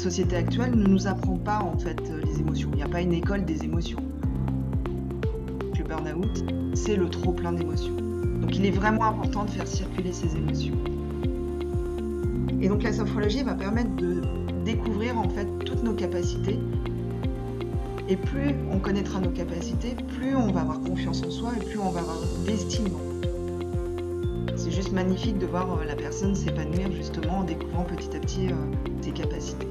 notre 0.00 0.14
société 0.14 0.36
actuelle 0.36 0.74
ne 0.74 0.86
nous 0.86 1.06
apprend 1.06 1.36
pas 1.36 1.58
en 1.58 1.76
fait 1.76 2.00
les 2.24 2.40
émotions. 2.40 2.70
Il 2.72 2.76
n'y 2.76 2.82
a 2.82 2.88
pas 2.88 3.02
une 3.02 3.12
école 3.12 3.44
des 3.44 3.64
émotions. 3.64 3.98
Le 5.76 5.84
burn-out, 5.84 6.42
c'est 6.72 6.96
le 6.96 7.10
trop 7.10 7.32
plein 7.32 7.52
d'émotions. 7.52 7.94
Donc 8.40 8.56
il 8.56 8.64
est 8.64 8.70
vraiment 8.70 9.04
important 9.04 9.44
de 9.44 9.50
faire 9.50 9.66
circuler 9.66 10.14
ces 10.14 10.36
émotions. 10.36 10.72
Et 12.62 12.68
donc 12.68 12.82
la 12.82 12.94
sophrologie 12.94 13.42
va 13.42 13.52
permettre 13.52 13.94
de 13.96 14.22
découvrir 14.64 15.18
en 15.18 15.28
fait 15.28 15.46
toutes 15.66 15.82
nos 15.82 15.92
capacités. 15.92 16.58
Et 18.08 18.16
plus 18.16 18.54
on 18.72 18.78
connaîtra 18.78 19.20
nos 19.20 19.32
capacités, 19.32 19.96
plus 20.16 20.34
on 20.34 20.50
va 20.50 20.62
avoir 20.62 20.80
confiance 20.80 21.22
en 21.26 21.30
soi 21.30 21.50
et 21.60 21.64
plus 21.64 21.78
on 21.78 21.90
va 21.90 22.00
avoir 22.00 22.16
d'estime. 22.46 22.88
C'est 24.56 24.70
juste 24.70 24.92
magnifique 24.92 25.36
de 25.36 25.46
voir 25.46 25.70
euh, 25.70 25.84
la 25.84 25.94
personne 25.94 26.34
s'épanouir 26.34 26.90
justement 26.92 27.40
en 27.40 27.44
découvrant 27.44 27.84
petit 27.84 28.16
à 28.16 28.20
petit 28.20 28.46
euh, 28.48 28.54
ses 29.02 29.10
capacités. 29.10 29.68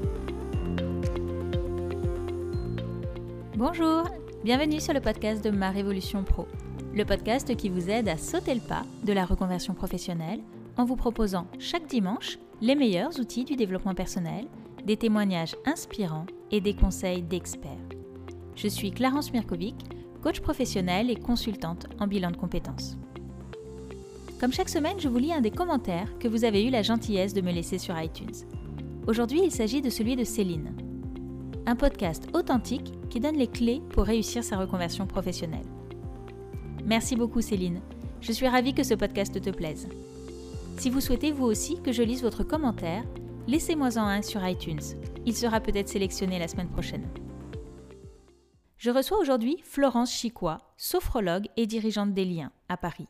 Bonjour, 3.60 4.04
bienvenue 4.42 4.80
sur 4.80 4.94
le 4.94 5.02
podcast 5.02 5.44
de 5.44 5.50
Ma 5.50 5.68
Révolution 5.68 6.24
Pro, 6.24 6.48
le 6.94 7.04
podcast 7.04 7.54
qui 7.56 7.68
vous 7.68 7.90
aide 7.90 8.08
à 8.08 8.16
sauter 8.16 8.54
le 8.54 8.60
pas 8.62 8.84
de 9.04 9.12
la 9.12 9.26
reconversion 9.26 9.74
professionnelle 9.74 10.40
en 10.78 10.86
vous 10.86 10.96
proposant 10.96 11.46
chaque 11.58 11.86
dimanche 11.86 12.38
les 12.62 12.74
meilleurs 12.74 13.20
outils 13.20 13.44
du 13.44 13.56
développement 13.56 13.94
personnel, 13.94 14.46
des 14.86 14.96
témoignages 14.96 15.56
inspirants 15.66 16.24
et 16.50 16.62
des 16.62 16.72
conseils 16.72 17.20
d'experts. 17.20 17.68
Je 18.56 18.66
suis 18.66 18.92
Clarence 18.92 19.30
Mirkovic, 19.30 19.76
coach 20.22 20.40
professionnel 20.40 21.10
et 21.10 21.16
consultante 21.16 21.86
en 21.98 22.06
bilan 22.06 22.30
de 22.30 22.38
compétences. 22.38 22.96
Comme 24.40 24.54
chaque 24.54 24.70
semaine, 24.70 24.98
je 24.98 25.08
vous 25.08 25.18
lis 25.18 25.34
un 25.34 25.42
des 25.42 25.50
commentaires 25.50 26.16
que 26.18 26.28
vous 26.28 26.46
avez 26.46 26.64
eu 26.64 26.70
la 26.70 26.80
gentillesse 26.80 27.34
de 27.34 27.42
me 27.42 27.52
laisser 27.52 27.76
sur 27.76 28.00
iTunes. 28.00 28.46
Aujourd'hui, 29.06 29.42
il 29.44 29.52
s'agit 29.52 29.82
de 29.82 29.90
celui 29.90 30.16
de 30.16 30.24
Céline. 30.24 30.72
Un 31.66 31.76
podcast 31.76 32.26
authentique 32.32 32.94
qui 33.10 33.20
donne 33.20 33.36
les 33.36 33.48
clés 33.48 33.82
pour 33.90 34.04
réussir 34.04 34.42
sa 34.42 34.56
reconversion 34.56 35.06
professionnelle. 35.06 35.66
Merci 36.86 37.16
beaucoup 37.16 37.42
Céline. 37.42 37.80
Je 38.20 38.32
suis 38.32 38.48
ravie 38.48 38.72
que 38.72 38.82
ce 38.82 38.94
podcast 38.94 39.40
te 39.40 39.50
plaise. 39.50 39.88
Si 40.78 40.88
vous 40.88 41.00
souhaitez 41.00 41.32
vous 41.32 41.44
aussi 41.44 41.80
que 41.82 41.92
je 41.92 42.02
lise 42.02 42.22
votre 42.22 42.44
commentaire, 42.44 43.04
laissez-moi-en 43.46 44.06
un 44.06 44.22
sur 44.22 44.46
iTunes. 44.46 44.80
Il 45.26 45.36
sera 45.36 45.60
peut-être 45.60 45.88
sélectionné 45.88 46.38
la 46.38 46.48
semaine 46.48 46.70
prochaine. 46.70 47.06
Je 48.78 48.90
reçois 48.90 49.18
aujourd'hui 49.18 49.58
Florence 49.62 50.10
Chicois, 50.10 50.58
sophrologue 50.78 51.48
et 51.58 51.66
dirigeante 51.66 52.14
des 52.14 52.24
liens 52.24 52.50
à 52.70 52.78
Paris. 52.78 53.08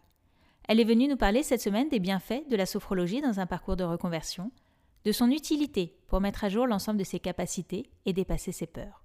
Elle 0.66 0.80
est 0.80 0.84
venue 0.84 1.06
nous 1.06 1.16
parler 1.16 1.42
cette 1.42 1.60
semaine 1.60 1.88
des 1.88 2.00
bienfaits 2.00 2.48
de 2.48 2.56
la 2.56 2.66
sophrologie 2.66 3.20
dans 3.20 3.38
un 3.38 3.46
parcours 3.46 3.76
de 3.76 3.84
reconversion, 3.84 4.50
de 5.04 5.12
son 5.12 5.30
utilité 5.30 5.96
pour 6.08 6.20
mettre 6.20 6.44
à 6.44 6.48
jour 6.48 6.66
l'ensemble 6.66 6.98
de 6.98 7.04
ses 7.04 7.20
capacités 7.20 7.90
et 8.04 8.12
dépasser 8.12 8.52
ses 8.52 8.66
peurs. 8.66 9.04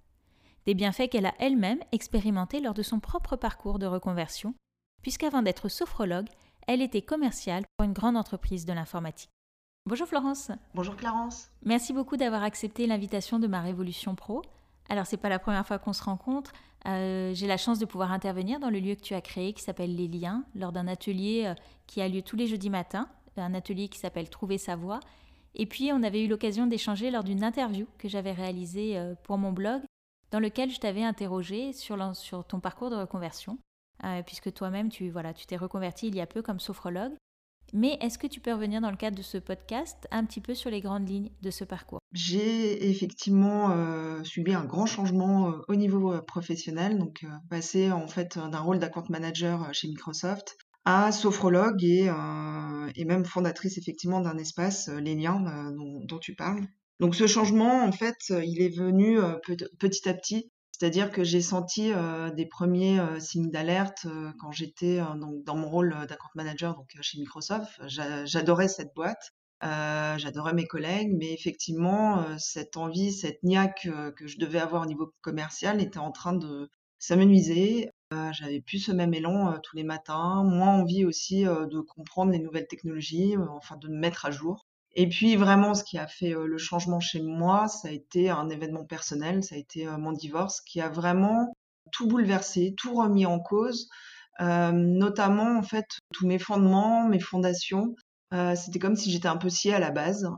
Des 0.66 0.73
bienfaits 0.73 1.09
qu'elle 1.11 1.27
a 1.27 1.35
elle-même 1.38 1.80
expérimentés 1.91 2.59
lors 2.59 2.73
de 2.73 2.81
son 2.81 2.99
propre 2.99 3.35
parcours 3.35 3.77
de 3.77 3.85
reconversion, 3.85 4.55
puisqu'avant 5.03 5.44
d'être 5.44 5.69
sophrologue, 5.69 6.27
elle 6.67 6.81
était 6.81 7.03
commerciale 7.03 7.66
pour 7.77 7.85
une 7.85 7.94
grande 7.94 8.17
entreprise 8.17 8.66
de 8.66 8.73
l'informatique. 8.73 9.30
Bonjour 9.88 10.07
Florence. 10.07 10.49
Bonjour 10.73 10.95
Clarence. 10.95 11.52
Merci 11.63 11.94
beaucoup 11.94 12.17
d'avoir 12.17 12.41
accepté 12.41 12.88
l'invitation 12.88 13.38
de 13.38 13.45
ma 13.45 13.61
Révolution 13.61 14.16
Pro. 14.16 14.41
Alors 14.89 15.05
c'est 15.05 15.17
pas 15.17 15.30
la 15.30 15.38
première 15.38 15.67
fois 15.67 15.77
qu'on 15.77 15.94
se 15.94 16.03
rencontre. 16.03 16.52
Euh, 16.88 17.31
j'ai 17.35 17.45
la 17.45 17.57
chance 17.57 17.77
de 17.77 17.85
pouvoir 17.85 18.11
intervenir 18.11 18.59
dans 18.59 18.72
le 18.72 18.79
lieu 18.79 18.95
que 18.95 19.02
tu 19.02 19.13
as 19.13 19.22
créé 19.22 19.53
qui 19.53 19.61
s'appelle 19.61 19.95
Les 19.95 20.07
Liens 20.07 20.44
lors 20.55 20.72
d'un 20.72 20.88
atelier 20.88 21.44
euh, 21.45 21.53
qui 21.85 22.02
a 22.02 22.07
lieu 22.07 22.23
tous 22.23 22.35
les 22.35 22.47
jeudis 22.47 22.72
matins, 22.72 23.07
un 23.38 23.53
atelier 23.53 23.88
qui 23.88 24.00
s'appelle 24.00 24.31
Trouver 24.31 24.57
sa 24.57 24.75
voie. 24.75 25.00
Et 25.53 25.67
puis 25.67 25.91
on 25.94 26.01
avait 26.01 26.23
eu 26.23 26.28
l'occasion 26.28 26.66
d'échanger 26.66 27.11
lors 27.11 27.23
d'une 27.23 27.44
interview 27.44 27.85
que 28.00 28.09
j'avais 28.09 28.31
réalisée 28.31 28.97
euh, 28.97 29.13
pour 29.23 29.38
mon 29.38 29.51
blog 29.51 29.84
dans 30.35 30.41
lequel 30.41 30.69
je 30.69 30.81
t'avais 30.81 31.03
interrogé 31.03 31.72
sur, 31.72 31.97
ton 32.50 32.59
parcours 32.59 32.90
de 32.90 32.97
reconversion. 32.97 33.57
Euh, 34.03 34.22
puisque 34.22 34.51
toi-même, 34.51 34.90
tu 34.90 35.13
t'es 35.47 35.56
reconverti 35.56 36.09
il 36.09 36.16
y 36.16 36.19
a 36.19 36.28
peu 36.28 36.41
comme 36.41 36.59
sophrologue. 36.59 37.13
Mais 37.72 37.97
est-ce 38.01 38.18
que 38.18 38.28
tu 38.28 38.41
peux 38.41 38.51
revenir 38.51 38.81
dans 38.81 38.91
le 38.91 38.97
cadre 38.97 39.16
de 39.16 39.22
ce 39.22 39.38
podcast 39.38 40.09
un 40.12 40.25
petit 40.25 40.41
peu 40.41 40.53
sur 40.53 40.69
les 40.69 40.81
grandes 40.81 41.07
lignes 41.07 41.31
de 41.41 41.51
ce 41.51 41.63
parcours? 41.63 42.00
J'ai 42.12 42.90
effectivement 42.90 43.72
euh, 43.72 44.22
subi 44.25 44.53
un 44.53 44.66
grand 44.66 44.85
changement 44.85 45.51
euh, 45.51 45.62
au 45.69 45.75
niveau 45.75 46.22
professionnel, 46.23 46.97
donc 47.00 47.25
passé 47.50 47.94
en 47.94 48.09
fait 48.09 48.38
d'un 48.38 48.59
rôle 48.59 48.79
d'account 48.79 49.06
manager 49.07 49.69
chez 49.73 49.88
Microsoft 49.88 50.57
à 50.84 51.13
sophrologue 51.13 51.81
et, 51.81 52.09
même 53.06 53.23
fondatrice 53.23 53.78
effectivement 53.78 54.19
d'un 54.19 54.38
espace, 54.38 54.90
Les 54.90 55.16
dont, 55.16 56.19
tu 56.19 56.35
parles. 56.35 56.67
Donc 57.00 57.16
ce 57.16 57.28
changement, 57.28 57.83
en 57.83 57.91
fait, 57.91 58.17
il 58.29 58.61
est 58.61 58.75
venu 58.75 59.19
petit 59.79 60.07
à 60.07 60.13
petit 60.13 60.51
c'est-à-dire 60.78 61.09
que 61.09 61.23
j'ai 61.23 61.41
senti 61.41 61.94
euh, 61.94 62.31
des 62.31 62.45
premiers 62.45 63.00
euh, 63.00 63.19
signes 63.19 63.50
d'alerte 63.50 64.07
euh, 64.07 64.31
quand 64.39 64.51
j'étais 64.51 64.97
dans 64.97 65.55
mon 65.55 65.69
rôle 65.69 65.95
d'account 66.09 66.29
manager 66.35 66.75
donc 66.75 66.89
chez 67.00 67.17
Microsoft. 67.17 67.79
J'adorais 67.88 68.67
cette 68.67 68.94
boîte, 68.94 69.31
j'adorais 69.61 70.53
mes 70.53 70.66
collègues, 70.66 71.13
mais 71.17 71.31
effectivement 71.31 72.25
cette 72.38 72.75
envie, 72.75 73.13
cette 73.13 73.41
niaque 73.44 73.88
que 74.17 74.28
je 74.28 74.38
devais 74.38 74.59
avoir 74.59 74.81
au 74.84 74.85
niveau 74.85 75.13
commercial 75.22 75.81
était 75.81 76.00
en 76.00 76.11
train 76.11 76.34
de 76.34 76.69
s'amenuiser. 77.00 77.89
J'avais 78.31 78.61
plus 78.61 78.79
ce 78.79 78.91
même 78.91 79.13
élan 79.13 79.57
tous 79.63 79.78
les 79.78 79.84
matins, 79.84 80.44
moins 80.44 80.79
envie 80.79 81.05
aussi 81.05 81.44
de 81.45 81.79
comprendre 81.79 82.31
les 82.31 82.39
nouvelles 82.39 82.67
technologies, 82.67 83.35
enfin 83.50 83.78
de 83.78 83.88
me 83.88 83.97
mettre 83.97 84.25
à 84.25 84.31
jour. 84.31 84.67
Et 84.95 85.09
puis 85.09 85.35
vraiment, 85.35 85.73
ce 85.73 85.83
qui 85.83 85.97
a 85.97 86.07
fait 86.07 86.31
le 86.33 86.57
changement 86.57 87.00
chez 87.01 87.22
moi, 87.22 87.67
ça 87.67 87.89
a 87.89 87.91
été 87.91 88.29
un 88.29 88.50
événement 88.50 88.85
personnel, 88.85 89.44
ça 89.44 89.56
a 89.56 89.57
été 89.57 89.85
mon 89.85 90.13
divorce, 90.13 90.61
qui 90.61 90.79
a 90.79 90.89
vraiment 90.89 91.53
tout 91.91 92.07
bouleversé, 92.07 92.73
tout 92.78 92.95
remis 92.95 93.25
en 93.25 93.39
cause, 93.39 93.89
notamment 94.39 95.57
en 95.57 95.63
fait 95.63 95.85
tous 96.13 96.25
mes 96.25 96.39
fondements, 96.39 97.07
mes 97.07 97.19
fondations. 97.19 97.94
C'était 98.55 98.79
comme 98.79 98.95
si 98.95 99.11
j'étais 99.11 99.28
un 99.28 99.38
peu 99.38 99.50
sciée 99.50 99.73
à 99.73 99.79
la 99.79 99.91
base, 99.91 100.29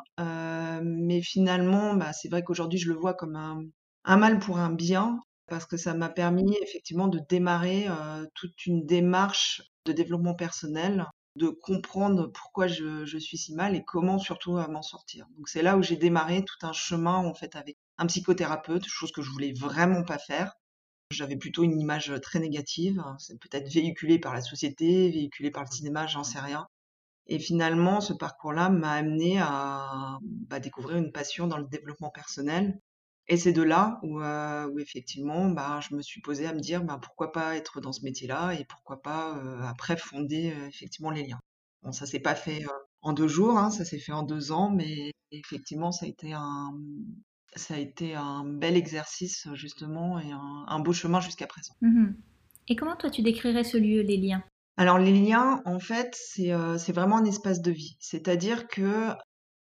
mais 0.84 1.22
finalement, 1.22 1.94
bah, 1.94 2.12
c'est 2.13 2.29
vrai 2.29 2.44
qu'aujourd'hui 2.44 2.79
je 2.79 2.90
le 2.90 2.96
vois 2.96 3.13
comme 3.13 3.35
un, 3.35 4.17
mal 4.17 4.40
pour 4.40 4.57
un 4.57 4.72
bien, 4.72 5.19
parce 5.47 5.67
que 5.67 5.78
ça 5.78 5.94
m'a 5.94 6.09
permis 6.09 6.57
effectivement 6.63 7.07
de 7.07 7.19
démarrer 7.29 7.88
toute 8.34 8.66
une 8.66 8.85
démarche 8.88 9.62
de 9.85 9.94
développement 9.94 10.34
personnel 10.34 11.06
de 11.38 11.50
comprendre 11.50 12.28
pourquoi 12.28 12.68
je, 12.68 13.18
suis 13.18 13.38
si 13.38 13.53
mal 13.53 13.75
et 13.75 13.84
comment 13.84 14.20
surtout 14.20 14.53
m'en 14.53 14.81
sortir. 14.81 15.28
Donc 15.38 15.48
c'est 15.48 15.62
là 15.62 15.78
où 15.78 15.84
j'ai 15.84 15.96
démarré 15.96 16.44
tout 16.44 16.66
un 16.66 16.74
chemin 16.74 17.16
en 17.16 17.34
fait 17.34 17.56
avec 17.56 17.78
un 17.98 18.08
psychothérapeute, 18.08 18.86
chose 18.86 19.12
que 19.12 19.22
je 19.22 19.30
voulais 19.30 19.53
vraiment 19.53 20.03
pas 20.03 20.18
faire. 20.18 20.53
J'avais 21.12 21.38
plutôt 21.38 21.64
une 21.64 21.80
image 21.80 22.14
très 22.22 22.40
négative, 22.40 23.02
c'est 23.18 23.40
peut-être 23.40 23.72
véhiculé 23.72 24.20
par 24.20 24.34
la 24.34 24.42
société, 24.42 25.09
véhiculé 25.09 25.52
par 25.52 25.64
le 25.64 25.72
cinéma, 25.72 26.06
j'en 26.08 26.24
sais 26.24 26.40
rien. 26.40 26.68
Et 27.28 27.40
finalement, 27.40 28.02
ce 28.02 28.14
parcours-là 28.14 28.70
m'a 28.70 28.94
amené 28.94 29.40
à 29.40 30.18
bah, 30.22 30.59
découvrir 30.59 30.97
une 30.97 31.12
passion 31.12 31.47
dans 31.47 31.58
le 31.58 31.66
développement 31.66 32.09
personnel 32.09 32.80
et 33.30 33.38
c'est 33.38 33.52
de 33.52 33.62
là 33.62 34.00
où, 34.04 34.22
euh, 34.22 34.68
où 34.70 34.80
effectivement, 34.80 35.50
bah, 35.50 35.80
je 35.82 35.96
me 35.96 36.02
suis 36.02 36.22
posée 36.22 36.48
à 36.48 36.54
me 36.54 36.60
dire, 36.60 36.84
bah, 36.84 36.98
pourquoi 37.02 37.32
pas 37.32 37.56
être 37.56 37.82
dans 37.82 37.92
ce 37.92 38.04
métier-là 38.04 38.54
et 38.54 38.64
pourquoi 38.66 39.02
pas 39.02 39.38
euh, 39.38 39.62
après 39.64 39.98
fonder 39.98 40.54
euh, 40.54 40.68
effectivement 40.68 41.12
les 41.12 41.28
liens. 41.28 41.40
Bon, 41.84 41.92
ça 41.92 42.06
s'est 42.06 42.22
pas 42.22 42.36
fait 42.36 42.66
en 43.02 43.14
deux 43.14 43.28
jours, 43.28 43.58
hein, 43.58 43.70
ça 43.70 43.84
s'est 43.84 44.00
fait 44.00 44.14
en 44.14 44.24
deux 44.24 44.52
ans, 44.52 44.72
mais 44.72 45.12
effectivement, 45.32 45.92
ça 45.92 46.06
a 46.06 46.10
été 46.10 46.34
un, 46.34 46.74
ça 47.56 47.76
a 47.76 47.78
été 47.78 48.16
un 48.16 48.46
bel 48.46 48.78
exercice 48.78 49.48
justement 49.54 50.20
et 50.20 50.32
un, 50.32 50.80
beau 50.80 50.94
chemin 50.94 51.20
jusqu'à 51.20 51.47
présent. 51.47 51.73
Mmh 51.82 52.12
et 52.70 52.76
comment 52.76 52.97
toi 52.97 53.09
tu 53.09 53.22
décrirais 53.22 53.64
ce 53.64 53.78
lieu, 53.78 54.02
les 54.02 54.18
liens? 54.18 54.44
Alors 54.76 54.97
les 54.97 55.14
liens, 55.14 55.62
en 55.64 55.80
fait, 55.80 56.14
c'est 56.20 56.52
c'est 56.78 56.91
vraiment 56.91 57.16
un 57.16 57.23
espace 57.23 57.62
de 57.62 57.72
vie. 57.72 57.96
C'est-à-dire 58.02 58.68
que 58.68 59.14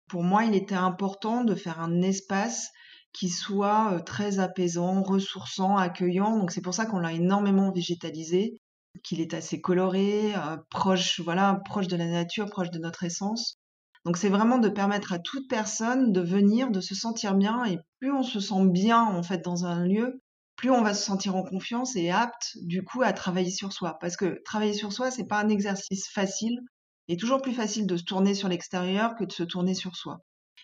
pour 0.07 0.21
moi, 0.21 0.43
il 0.43 0.53
était 0.53 0.75
important 0.75 1.43
de 1.43 1.55
faire 1.55 1.79
un 1.79 2.03
espace 2.03 2.69
qui 3.13 3.29
soit 3.29 4.01
très 4.05 4.39
apaisant, 4.39 5.03
ressourçant, 5.03 5.77
accueillant. 5.77 6.37
Donc 6.37 6.51
c'est 6.51 6.61
pour 6.61 6.73
ça 6.73 6.85
qu'on 6.85 6.99
l'a 6.99 7.13
énormément 7.13 7.71
végétalisé, 7.71 8.57
qu'il 9.03 9.21
est 9.21 9.33
assez 9.33 9.61
coloré, 9.61 10.33
proche, 10.69 11.19
voilà, 11.19 11.61
proche 11.65 11.87
de 11.87 11.97
la 11.97 12.07
nature, 12.07 12.49
proche 12.49 12.71
de 12.71 12.79
notre 12.79 13.03
essence. 13.03 13.57
Donc 14.05 14.17
c'est 14.17 14.29
vraiment 14.29 14.57
de 14.57 14.69
permettre 14.69 15.13
à 15.13 15.19
toute 15.19 15.47
personne 15.47 16.11
de 16.11 16.21
venir, 16.21 16.71
de 16.71 16.81
se 16.81 16.95
sentir 16.95 17.35
bien. 17.35 17.65
Et 17.65 17.77
plus 17.99 18.11
on 18.11 18.23
se 18.23 18.39
sent 18.39 18.65
bien 18.65 19.03
en 19.03 19.23
fait 19.23 19.43
dans 19.43 19.65
un 19.65 19.85
lieu, 19.85 20.19
plus 20.55 20.71
on 20.71 20.81
va 20.81 20.93
se 20.93 21.03
sentir 21.03 21.35
en 21.35 21.43
confiance 21.43 21.95
et 21.95 22.09
apte 22.09 22.57
du 22.61 22.83
coup 22.83 23.01
à 23.03 23.13
travailler 23.13 23.51
sur 23.51 23.73
soi. 23.73 23.97
Parce 23.99 24.17
que 24.17 24.41
travailler 24.43 24.73
sur 24.73 24.91
soi, 24.91 25.11
c'est 25.11 25.27
pas 25.27 25.39
un 25.39 25.49
exercice 25.49 26.09
facile. 26.09 26.59
Il 27.07 27.15
est 27.15 27.19
toujours 27.19 27.41
plus 27.41 27.53
facile 27.53 27.87
de 27.87 27.97
se 27.97 28.03
tourner 28.03 28.33
sur 28.33 28.47
l'extérieur 28.47 29.15
que 29.15 29.25
de 29.25 29.31
se 29.31 29.43
tourner 29.43 29.73
sur 29.73 29.95
soi. 29.95 30.19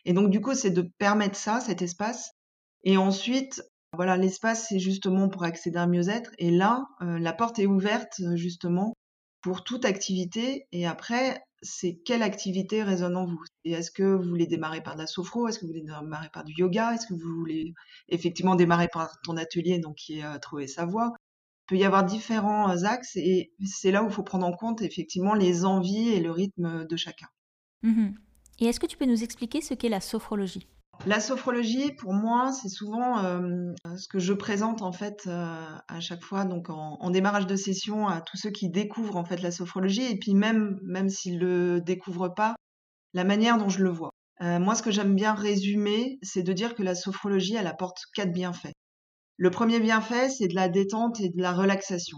Et 0.06 0.14
donc 0.14 0.30
du 0.30 0.42
coup, 0.42 0.54
c'est 0.54 0.72
de 0.72 0.90
permettre 0.98 1.36
ça, 1.36 1.60
cet 1.60 1.82
espace, 1.82 2.32
et 2.84 2.98
ensuite, 2.98 3.62
voilà, 3.94 4.18
l'espace, 4.18 4.68
c'est 4.70 4.80
justement 4.80 5.30
pour 5.30 5.44
accéder 5.44 5.78
à 5.78 5.84
un 5.84 5.88
mieux-être. 5.88 6.32
Et 6.38 6.52
là, 6.52 6.86
euh, 7.02 7.20
la 7.20 7.34
porte 7.34 7.60
est 7.60 7.66
ouverte, 7.66 8.22
justement, 8.36 8.94
pour 9.42 9.64
toute 9.64 9.86
activité. 9.86 10.68
Et 10.72 10.86
après, 10.86 11.42
c'est 11.62 11.96
quelle 12.06 12.22
activité 12.22 12.84
résonne 12.84 13.18
en 13.18 13.26
vous? 13.26 13.44
Est-ce 13.66 13.92
que 13.92 14.04
vous 14.04 14.30
voulez 14.30 14.48
démarrer 14.48 14.82
par 14.82 14.96
de 14.96 15.02
la 15.02 15.08
sophro? 15.08 15.48
Est-ce 15.48 15.60
que 15.60 15.66
vous 15.66 15.72
voulez 15.72 15.82
démarrer 15.82 16.30
par 16.32 16.44
du 16.44 16.54
yoga? 16.58 16.94
Est-ce 16.94 17.08
que 17.08 17.14
vous 17.14 17.36
voulez 17.40 17.74
effectivement 18.10 18.56
démarrer 18.56 18.90
par 18.92 19.20
ton 19.24 19.38
atelier, 19.38 19.80
donc 19.80 19.96
qui 19.96 20.20
est 20.20 20.26
euh, 20.26 20.38
trouver 20.40 20.68
sa 20.68 20.86
voie? 20.86 21.14
Il 21.66 21.76
peut 21.76 21.78
y 21.78 21.86
avoir 21.86 22.06
différents 22.06 22.70
euh, 22.70 22.84
axes 22.86 23.16
et 23.16 23.52
c'est 23.66 23.92
là 23.92 24.04
où 24.04 24.08
il 24.08 24.14
faut 24.14 24.24
prendre 24.24 24.46
en 24.46 24.54
compte 24.54 24.82
effectivement 24.82 25.34
les 25.34 25.66
envies 25.66 26.10
et 26.10 26.20
le 26.20 26.32
rythme 26.32 26.86
de 26.86 26.96
chacun. 26.96 27.28
Mmh 27.84 28.10
et 28.60 28.66
est-ce 28.66 28.80
que 28.80 28.88
tu 28.88 28.98
peux 28.98 29.06
nous 29.06 29.24
expliquer 29.24 29.62
ce 29.62 29.76
qu'est 29.76 29.88
la 29.88 30.00
sophrologie? 30.00 30.68
La 31.06 31.20
sophrologie, 31.20 31.92
pour 31.94 32.14
moi, 32.14 32.52
c'est 32.52 32.70
souvent 32.70 33.24
euh, 33.24 33.72
ce 33.98 34.08
que 34.08 34.20
je 34.20 34.34
présente 34.34 34.82
en 34.82 34.92
fait 34.92 35.24
euh, 35.28 35.66
à 35.88 36.00
chaque 36.00 36.24
fois, 36.24 36.44
donc 36.44 36.70
en, 36.70 37.10
démarrage 37.12 37.48
de 37.48 37.56
session, 37.56 38.08
à 38.08 38.22
tous 38.22 38.38
ceux 38.38 38.50
qui 38.50 38.70
découvrent 38.70 39.16
en 39.16 39.24
fait 39.24 39.42
la 39.42 39.52
sophrologie, 39.52 40.04
et 40.04 40.18
puis 40.18 40.34
même 40.34 40.80
même 40.84 41.10
s'ils 41.10 41.40
le 41.40 41.82
découvrent 41.82 42.34
pas, 42.34 42.56
la 43.14 43.24
manière 43.24 43.58
dont 43.58 43.70
je 43.70 43.84
le 43.84 43.90
vois. 43.90 44.12
Euh, 44.42 44.60
moi, 44.60 44.76
ce 44.76 44.84
que 44.84 44.92
j'aime 44.92 45.16
bien 45.16 45.34
résumer, 45.34 46.20
c'est 46.22 46.44
de 46.44 46.54
dire 46.54 46.76
que 46.76 46.84
la 46.84 46.96
sophrologie, 46.96 47.56
elle 47.56 47.68
apporte 47.68 47.98
quatre 48.14 48.34
bienfaits. 48.34 48.74
Le 49.38 49.52
premier 49.52 49.80
bienfait, 49.80 50.30
c'est 50.30 50.48
de 50.48 50.56
la 50.56 50.68
détente 50.68 51.20
et 51.20 51.30
de 51.30 51.42
la 51.42 51.54
relaxation. 51.54 52.18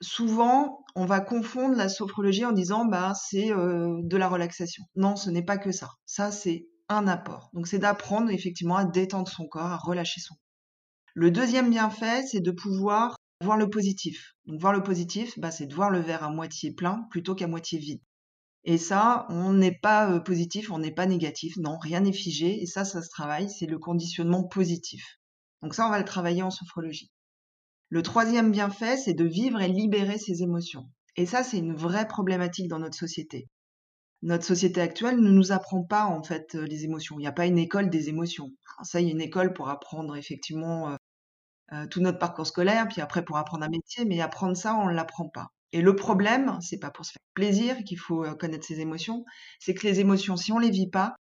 Souvent, 0.00 0.84
on 0.94 1.06
va 1.06 1.20
confondre 1.20 1.76
la 1.76 1.88
sophrologie 1.88 2.44
en 2.44 2.52
disant 2.52 2.84
bah 2.84 3.14
c'est 3.14 3.48
de 3.48 4.16
la 4.16 4.28
relaxation. 4.28 4.84
Non, 4.96 5.16
ce 5.16 5.30
n'est 5.30 5.44
pas 5.44 5.58
que 5.58 5.72
ça. 5.72 5.88
Ça, 6.06 6.30
c'est 6.30 6.66
un 6.88 7.06
apport. 7.06 7.50
Donc 7.52 7.66
c'est 7.66 7.78
d'apprendre 7.78 8.30
effectivement 8.30 8.76
à 8.76 8.84
détendre 8.84 9.28
son 9.28 9.46
corps, 9.46 9.72
à 9.72 9.76
relâcher 9.76 10.20
son 10.20 10.34
corps. 10.34 10.42
Le 11.14 11.30
deuxième 11.30 11.70
bienfait, 11.70 12.22
c'est 12.26 12.40
de 12.40 12.50
pouvoir 12.50 13.16
voir 13.42 13.56
le 13.56 13.70
positif. 13.70 14.34
Donc 14.46 14.60
voir 14.60 14.72
le 14.72 14.82
positif, 14.82 15.38
bah, 15.38 15.50
c'est 15.50 15.66
de 15.66 15.74
voir 15.74 15.90
le 15.90 16.00
verre 16.00 16.24
à 16.24 16.30
moitié 16.30 16.72
plein 16.72 17.06
plutôt 17.10 17.34
qu'à 17.34 17.46
moitié 17.46 17.78
vide. 17.78 18.00
Et 18.64 18.78
ça, 18.78 19.26
on 19.30 19.52
n'est 19.52 19.78
pas 19.80 20.10
euh, 20.10 20.20
positif, 20.20 20.70
on 20.70 20.78
n'est 20.78 20.92
pas 20.92 21.06
négatif, 21.06 21.56
non, 21.56 21.78
rien 21.78 22.00
n'est 22.00 22.12
figé, 22.12 22.60
et 22.60 22.66
ça, 22.66 22.84
ça 22.84 23.02
se 23.02 23.08
travaille, 23.08 23.48
c'est 23.48 23.66
le 23.66 23.78
conditionnement 23.78 24.44
positif. 24.44 25.02
Donc 25.62 25.74
ça, 25.74 25.86
on 25.86 25.90
va 25.90 25.98
le 25.98 26.04
travailler 26.04 26.42
en 26.42 26.50
sophrologie. 26.50 27.10
Le 27.88 28.02
troisième 28.02 28.50
bienfait, 28.50 28.96
c'est 28.96 29.14
de 29.14 29.24
vivre 29.24 29.60
et 29.60 29.68
libérer 29.68 30.18
ses 30.18 30.42
émotions. 30.42 30.84
Et 31.16 31.24
ça, 31.24 31.42
c'est 31.42 31.58
une 31.58 31.74
vraie 31.74 32.06
problématique 32.06 32.68
dans 32.68 32.78
notre 32.78 32.98
société 32.98 33.48
notre 34.22 34.44
société 34.44 34.80
actuelle 34.80 35.20
ne 35.20 35.30
nous 35.30 35.52
apprend 35.52 35.82
pas 35.84 36.04
en 36.04 36.22
fait 36.22 36.54
euh, 36.54 36.64
les 36.66 36.84
émotions. 36.84 37.16
Il 37.18 37.22
n'y 37.22 37.28
a 37.28 37.32
pas 37.32 37.46
une 37.46 37.58
école 37.58 37.90
des 37.90 38.08
émotions. 38.08 38.50
ça, 38.82 39.00
il 39.00 39.06
y 39.06 39.10
a 39.10 39.12
une 39.12 39.20
école 39.20 39.52
pour 39.52 39.68
apprendre 39.68 40.16
effectivement 40.16 40.90
euh, 40.90 40.96
euh, 41.72 41.86
tout 41.86 42.00
notre 42.00 42.18
parcours 42.18 42.46
scolaire, 42.46 42.88
puis 42.88 43.00
après 43.00 43.24
pour 43.24 43.36
apprendre 43.38 43.64
un 43.64 43.68
métier, 43.68 44.04
mais 44.04 44.20
apprendre 44.20 44.56
ça, 44.56 44.76
on 44.76 44.88
ne 44.88 44.94
l'apprend 44.94 45.28
pas. 45.28 45.48
Et 45.72 45.82
le 45.82 45.94
problème, 45.96 46.58
c'est 46.62 46.78
pas 46.78 46.90
pour 46.90 47.04
se 47.04 47.12
faire 47.12 47.22
plaisir 47.34 47.76
qu'il 47.84 47.98
faut 47.98 48.24
connaître 48.36 48.66
ses 48.66 48.80
émotions, 48.80 49.24
c'est 49.60 49.74
que 49.74 49.86
les 49.86 50.00
émotions, 50.00 50.36
si 50.36 50.52
on 50.52 50.58
les 50.58 50.70
vit 50.70 50.88
pas, 50.90 51.14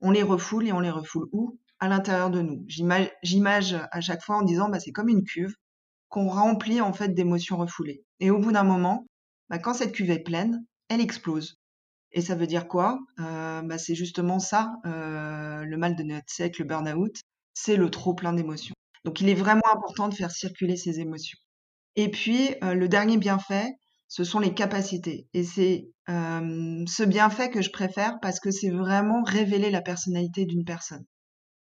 on 0.00 0.10
les 0.10 0.22
refoule 0.22 0.66
et 0.68 0.72
on 0.72 0.80
les 0.80 0.90
refoule 0.90 1.28
où? 1.32 1.58
À 1.80 1.88
l'intérieur 1.88 2.30
de 2.30 2.42
nous. 2.42 2.64
J'image 2.68 3.76
à 3.92 4.00
chaque 4.00 4.22
fois 4.22 4.36
en 4.36 4.42
disant, 4.42 4.68
bah, 4.68 4.80
c'est 4.80 4.92
comme 4.92 5.08
une 5.08 5.24
cuve 5.24 5.54
qu'on 6.08 6.28
remplit 6.28 6.80
en 6.80 6.92
fait 6.92 7.10
d'émotions 7.14 7.56
refoulées. 7.56 8.04
Et 8.20 8.30
au 8.30 8.38
bout 8.38 8.52
d'un 8.52 8.64
moment, 8.64 9.06
bah, 9.48 9.58
quand 9.58 9.74
cette 9.74 9.92
cuve 9.92 10.10
est 10.10 10.22
pleine, 10.22 10.64
elle 10.88 11.00
explose. 11.00 11.57
Et 12.12 12.20
ça 12.20 12.34
veut 12.34 12.46
dire 12.46 12.68
quoi? 12.68 12.98
Euh, 13.20 13.62
bah, 13.62 13.78
C'est 13.78 13.94
justement 13.94 14.38
ça, 14.38 14.72
euh, 14.86 15.64
le 15.64 15.76
mal 15.76 15.96
de 15.96 16.02
notre 16.02 16.30
siècle, 16.30 16.62
le 16.62 16.68
burn-out, 16.68 17.16
c'est 17.54 17.76
le 17.76 17.90
trop 17.90 18.14
plein 18.14 18.32
d'émotions. 18.32 18.74
Donc 19.04 19.20
il 19.20 19.28
est 19.28 19.34
vraiment 19.34 19.68
important 19.72 20.08
de 20.08 20.14
faire 20.14 20.30
circuler 20.30 20.76
ces 20.76 21.00
émotions. 21.00 21.38
Et 21.96 22.10
puis, 22.10 22.54
euh, 22.62 22.74
le 22.74 22.88
dernier 22.88 23.16
bienfait, 23.16 23.68
ce 24.08 24.24
sont 24.24 24.38
les 24.38 24.54
capacités. 24.54 25.28
Et 25.34 25.44
c'est 25.44 25.90
ce 26.06 27.04
bienfait 27.04 27.50
que 27.50 27.60
je 27.60 27.70
préfère 27.70 28.18
parce 28.22 28.40
que 28.40 28.50
c'est 28.50 28.70
vraiment 28.70 29.22
révéler 29.22 29.70
la 29.70 29.82
personnalité 29.82 30.46
d'une 30.46 30.64
personne. 30.64 31.04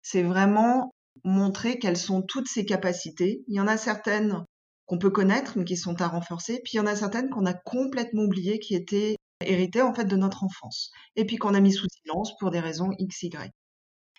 C'est 0.03 0.23
vraiment 0.23 0.93
montrer 1.25 1.79
quelles 1.81 1.97
sont 1.97 2.23
toutes 2.23 2.49
ses 2.49 2.65
capacités. 2.65 3.43
Il 3.49 3.57
y 3.57 3.61
en 3.61 3.67
a 3.67 3.77
certaines 3.77 4.45
qu'on 4.87 4.99
peut 4.99 5.11
connaître, 5.11 5.59
mais 5.59 5.65
qui 5.65 5.77
sont 5.77 6.01
à 6.01 6.09
renforcer. 6.09 6.61
Puis 6.65 6.75
il 6.75 6.77
y 6.79 6.81
en 6.81 6.87
a 6.87 6.97
certaines 6.97 7.29
qu'on 7.31 7.47
a 7.47 7.53
complètement 7.53 8.23
oubliées, 8.23 8.59
qui 8.59 8.75
étaient 8.75 9.17
hérité 9.41 9.83
en 9.83 9.95
fait 9.95 10.05
de 10.05 10.17
notre 10.17 10.45
enfance 10.45 10.91
et 11.17 11.25
puis 11.25 11.37
qu'on 11.37 11.55
a 11.55 11.61
mis 11.61 11.73
sous 11.73 11.87
silence 11.89 12.37
pour 12.39 12.51
des 12.51 12.61
raisons 12.61 12.91
X, 12.99 13.23
Y. 13.23 13.53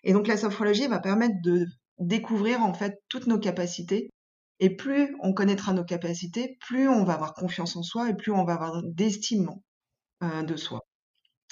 Et 0.04 0.14
donc 0.14 0.28
la 0.28 0.38
sophrologie 0.38 0.88
va 0.88 1.00
permettre 1.00 1.36
de 1.44 1.66
découvrir 1.98 2.62
en 2.62 2.74
fait 2.74 3.00
toutes 3.10 3.28
nos 3.28 3.40
capacités 3.40 4.10
et 4.60 4.76
plus 4.76 5.16
on 5.22 5.34
connaîtra 5.34 5.74
nos 5.74 5.84
capacités, 5.84 6.58
plus 6.62 6.88
on 6.88 7.04
va 7.04 7.14
avoir 7.14 7.34
confiance 7.34 7.76
en 7.76 7.84
soi 7.84 8.10
et 8.10 8.16
plus 8.16 8.32
on 8.32 8.46
va 8.46 8.54
avoir 8.54 8.82
d'estime 8.84 9.50
euh, 10.24 10.44
de 10.44 10.56
soi. 10.56 10.82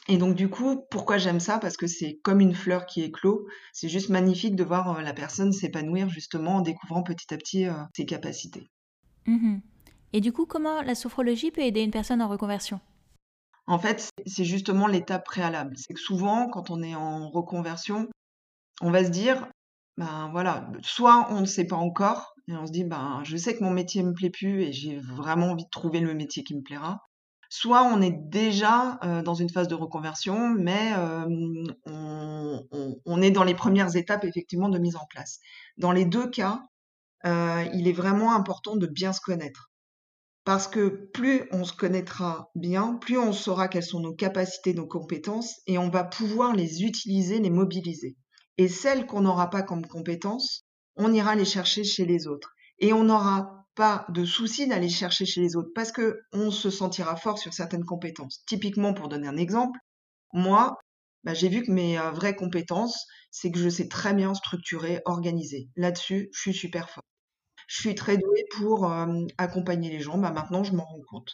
Et 0.09 0.17
donc 0.17 0.35
du 0.35 0.49
coup, 0.49 0.85
pourquoi 0.89 1.17
j'aime 1.17 1.41
ça? 1.41 1.59
Parce 1.59 1.75
que 1.75 1.87
c'est 1.87 2.19
comme 2.23 2.39
une 2.39 2.55
fleur 2.55 2.85
qui 2.85 3.01
éclot. 3.01 3.45
C'est 3.73 3.89
juste 3.89 4.09
magnifique 4.09 4.55
de 4.55 4.63
voir 4.63 4.97
euh, 4.97 5.01
la 5.01 5.13
personne 5.13 5.51
s'épanouir 5.51 6.09
justement 6.09 6.57
en 6.57 6.61
découvrant 6.61 7.03
petit 7.03 7.33
à 7.33 7.37
petit 7.37 7.65
euh, 7.65 7.73
ses 7.95 8.05
capacités. 8.05 8.69
Mmh 9.25 9.57
et 10.13 10.21
du 10.21 10.31
coup, 10.31 10.45
comment 10.45 10.81
la 10.81 10.95
sophrologie 10.95 11.51
peut 11.51 11.61
aider 11.61 11.81
une 11.81 11.91
personne 11.91 12.21
en 12.21 12.29
reconversion? 12.29 12.79
En 13.67 13.79
fait, 13.79 14.09
c'est 14.25 14.45
justement 14.45 14.87
l'étape 14.87 15.25
préalable. 15.25 15.75
C'est 15.77 15.93
que 15.93 15.99
souvent, 15.99 16.49
quand 16.49 16.69
on 16.69 16.81
est 16.81 16.95
en 16.95 17.29
reconversion, 17.29 18.07
on 18.81 18.91
va 18.91 19.03
se 19.03 19.09
dire, 19.09 19.47
ben 19.97 20.29
voilà, 20.31 20.69
soit 20.81 21.27
on 21.31 21.41
ne 21.41 21.45
sait 21.45 21.65
pas 21.65 21.75
encore, 21.75 22.33
et 22.47 22.55
on 22.55 22.65
se 22.65 22.71
dit, 22.71 22.85
ben 22.85 23.21
je 23.23 23.35
sais 23.35 23.57
que 23.57 23.63
mon 23.63 23.71
métier 23.71 24.03
me 24.03 24.13
plaît 24.13 24.29
plus 24.29 24.63
et 24.63 24.71
j'ai 24.71 24.97
vraiment 24.99 25.47
envie 25.51 25.65
de 25.65 25.69
trouver 25.69 25.99
le 25.99 26.13
métier 26.13 26.43
qui 26.43 26.55
me 26.55 26.61
plaira. 26.61 27.01
Soit 27.49 27.83
on 27.83 28.01
est 28.01 28.11
déjà 28.11 28.99
euh, 29.03 29.21
dans 29.21 29.33
une 29.33 29.49
phase 29.49 29.67
de 29.67 29.75
reconversion, 29.75 30.49
mais 30.49 30.91
euh, 30.95 31.25
on, 33.05 33.21
est 33.21 33.31
dans 33.31 33.43
les 33.43 33.55
premières 33.55 33.95
étapes 33.95 34.25
effectivement 34.25 34.69
de 34.69 34.79
mise 34.79 34.97
en 34.97 35.05
place. 35.09 35.39
Dans 35.77 35.93
les 35.93 36.05
deux 36.05 36.29
cas, 36.29 36.61
euh, 37.25 37.65
il 37.73 37.87
est 37.87 37.93
vraiment 37.93 38.33
important 38.35 38.75
de 38.75 38.85
bien 38.85 39.13
se 39.13 39.21
connaître. 39.21 39.66
Parce 40.47 40.69
que 40.69 40.87
plus 40.87 41.43
on 41.51 41.65
se 41.65 41.73
connaîtra 41.73 42.51
bien, 42.55 42.93
plus 42.93 43.17
on 43.17 43.33
saura 43.33 43.67
quelles 43.67 43.83
sont 43.83 43.99
nos 43.99 44.15
capacités, 44.15 44.73
nos 44.73 44.87
compétences, 44.87 45.55
et 45.67 45.77
on 45.77 45.89
va 45.89 46.05
pouvoir 46.05 46.55
les 46.55 46.85
utiliser, 46.85 47.39
les 47.39 47.49
mobiliser. 47.49 48.15
Et 48.57 48.69
celles 48.69 49.07
qu'on 49.07 49.19
n'aura 49.19 49.49
pas 49.49 49.61
comme 49.61 49.85
compétences, 49.85 50.63
on 50.95 51.11
ira 51.11 51.35
les 51.35 51.43
chercher 51.43 51.83
chez 51.83 52.05
les 52.05 52.27
autres. 52.27 52.53
Et 52.79 52.93
on 52.93 53.03
n'aura 53.03 53.65
pas 53.75 54.05
de 54.07 54.23
souci 54.23 54.67
d'aller 54.67 54.87
chercher 54.87 55.25
chez 55.25 55.41
les 55.41 55.57
autres 55.57 55.71
parce 55.75 55.91
que 55.91 56.17
on 56.31 56.49
se 56.49 56.69
sentira 56.69 57.17
fort 57.17 57.39
sur 57.39 57.53
certaines 57.53 57.83
compétences. 57.83 58.41
Typiquement, 58.47 58.93
pour 58.93 59.09
donner 59.09 59.27
un 59.27 59.35
exemple, 59.35 59.77
moi, 60.31 60.77
bah, 61.25 61.33
j'ai 61.33 61.49
vu 61.49 61.61
que 61.61 61.73
mes 61.73 61.99
euh, 61.99 62.11
vraies 62.11 62.37
compétences, 62.37 63.05
c'est 63.31 63.51
que 63.51 63.59
je 63.59 63.67
sais 63.67 63.89
très 63.89 64.13
bien 64.13 64.33
structurer, 64.33 65.01
organiser. 65.03 65.67
Là-dessus, 65.75 66.29
je 66.31 66.39
suis 66.39 66.53
super 66.53 66.89
fort 66.89 67.03
je 67.67 67.81
suis 67.81 67.95
très 67.95 68.17
douée 68.17 68.45
pour 68.57 68.91
accompagner 69.37 69.89
les 69.89 69.99
gens. 69.99 70.17
Bah, 70.17 70.31
maintenant, 70.31 70.63
je 70.63 70.73
m'en 70.73 70.85
rends 70.85 71.01
compte. 71.07 71.31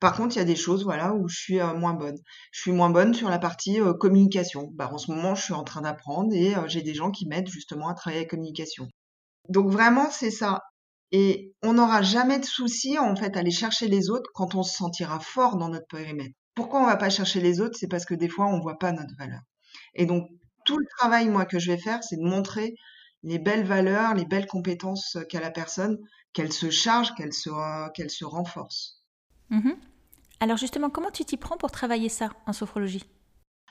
Par 0.00 0.16
contre, 0.16 0.36
il 0.36 0.38
y 0.38 0.42
a 0.42 0.44
des 0.44 0.56
choses, 0.56 0.84
où 0.84 1.28
je 1.28 1.36
suis 1.36 1.58
moins 1.60 1.94
bonne. 1.94 2.18
Je 2.50 2.60
suis 2.60 2.72
moins 2.72 2.90
bonne 2.90 3.14
sur 3.14 3.30
la 3.30 3.38
partie 3.38 3.78
communication. 4.00 4.70
Bah, 4.72 4.90
en 4.92 4.98
ce 4.98 5.10
moment, 5.10 5.34
je 5.34 5.44
suis 5.44 5.54
en 5.54 5.64
train 5.64 5.82
d'apprendre 5.82 6.34
et 6.34 6.54
j'ai 6.66 6.82
des 6.82 6.94
gens 6.94 7.10
qui 7.10 7.26
m'aident 7.26 7.48
justement 7.48 7.88
à 7.88 7.94
travailler 7.94 8.22
la 8.22 8.28
communication. 8.28 8.88
Donc 9.48 9.70
vraiment, 9.70 10.10
c'est 10.10 10.30
ça. 10.30 10.60
Et 11.12 11.52
on 11.62 11.74
n'aura 11.74 12.02
jamais 12.02 12.40
de 12.40 12.44
souci 12.44 12.98
en 12.98 13.14
fait 13.14 13.36
à 13.36 13.40
aller 13.40 13.50
chercher 13.50 13.86
les 13.86 14.10
autres 14.10 14.28
quand 14.34 14.54
on 14.54 14.62
se 14.62 14.74
sentira 14.74 15.20
fort 15.20 15.56
dans 15.56 15.68
notre 15.68 15.86
périmètre. 15.86 16.34
Pourquoi 16.54 16.80
on 16.80 16.86
va 16.86 16.96
pas 16.96 17.10
chercher 17.10 17.40
les 17.40 17.60
autres? 17.60 17.76
C'est 17.78 17.88
parce 17.88 18.04
que 18.04 18.14
des 18.14 18.28
fois 18.28 18.46
on 18.46 18.58
voit 18.60 18.78
pas 18.78 18.90
notre 18.90 19.14
valeur. 19.16 19.40
Et 19.94 20.06
donc 20.06 20.28
tout 20.64 20.76
le 20.76 20.86
travail 20.98 21.28
moi 21.28 21.44
que 21.44 21.58
je 21.58 21.70
vais 21.70 21.78
faire, 21.78 22.02
c'est 22.02 22.16
de 22.16 22.24
montrer 22.24 22.74
les 23.24 23.38
belles 23.38 23.64
valeurs, 23.64 24.14
les 24.14 24.26
belles 24.26 24.46
compétences 24.46 25.16
qu'a 25.28 25.40
la 25.40 25.50
personne, 25.50 25.98
qu'elle 26.32 26.52
se 26.52 26.70
charge, 26.70 27.14
qu'elle 27.14 27.32
se, 27.32 27.50
qu'elle 27.92 28.10
se 28.10 28.24
renforce. 28.24 29.02
Mmh 29.50 29.72
Alors 30.40 30.58
justement, 30.58 30.90
comment 30.90 31.10
tu 31.10 31.24
t'y 31.24 31.36
prends 31.36 31.56
pour 31.56 31.70
travailler 31.70 32.08
ça 32.08 32.30
en 32.46 32.52
sophrologie? 32.52 33.04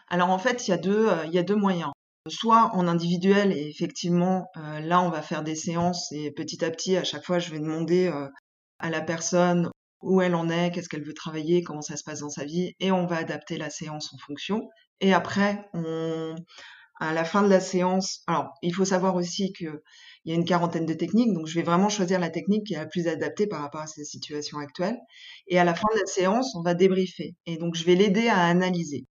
Alors 0.09 0.29
en 0.29 0.39
fait, 0.39 0.67
il 0.67 0.71
y, 0.71 0.73
a 0.73 0.77
deux, 0.77 1.07
euh, 1.07 1.25
il 1.25 1.33
y 1.33 1.39
a 1.39 1.43
deux 1.43 1.55
moyens. 1.55 1.91
Soit 2.29 2.71
en 2.73 2.87
individuel, 2.87 3.51
et 3.51 3.67
effectivement, 3.67 4.47
euh, 4.57 4.79
là, 4.79 5.01
on 5.01 5.09
va 5.09 5.21
faire 5.21 5.43
des 5.43 5.55
séances, 5.55 6.11
et 6.11 6.31
petit 6.31 6.63
à 6.63 6.71
petit, 6.71 6.95
à 6.95 7.03
chaque 7.03 7.25
fois, 7.25 7.37
je 7.37 7.51
vais 7.51 7.59
demander 7.59 8.07
euh, 8.07 8.27
à 8.79 8.89
la 8.89 9.01
personne 9.01 9.69
où 10.01 10.21
elle 10.21 10.35
en 10.35 10.49
est, 10.49 10.71
qu'est-ce 10.71 10.87
qu'elle 10.87 11.03
veut 11.03 11.13
travailler, 11.13 11.63
comment 11.63 11.81
ça 11.81 11.97
se 11.97 12.03
passe 12.03 12.19
dans 12.19 12.29
sa 12.29 12.45
vie, 12.45 12.73
et 12.79 12.91
on 12.91 13.05
va 13.05 13.17
adapter 13.17 13.57
la 13.57 13.69
séance 13.69 14.13
en 14.13 14.17
fonction. 14.17 14.69
Et 15.01 15.13
après, 15.13 15.69
on, 15.73 16.35
à 16.99 17.13
la 17.13 17.25
fin 17.25 17.41
de 17.41 17.49
la 17.49 17.59
séance, 17.59 18.21
alors 18.27 18.53
il 18.61 18.73
faut 18.73 18.85
savoir 18.85 19.15
aussi 19.15 19.51
qu'il 19.53 19.79
y 20.25 20.31
a 20.31 20.35
une 20.35 20.45
quarantaine 20.45 20.85
de 20.85 20.93
techniques, 20.93 21.33
donc 21.33 21.47
je 21.47 21.55
vais 21.55 21.63
vraiment 21.63 21.89
choisir 21.89 22.19
la 22.19 22.29
technique 22.29 22.67
qui 22.67 22.75
est 22.75 22.77
la 22.77 22.85
plus 22.85 23.07
adaptée 23.07 23.47
par 23.47 23.61
rapport 23.61 23.81
à 23.81 23.87
sa 23.87 24.03
situation 24.03 24.59
actuelle. 24.59 24.97
Et 25.47 25.59
à 25.59 25.63
la 25.63 25.73
fin 25.73 25.87
de 25.93 25.99
la 25.99 26.05
séance, 26.05 26.55
on 26.55 26.61
va 26.61 26.73
débriefer. 26.73 27.35
Et 27.45 27.57
donc 27.57 27.75
je 27.75 27.83
vais 27.83 27.95
l'aider 27.95 28.27
à 28.27 28.43
analyser. 28.45 29.05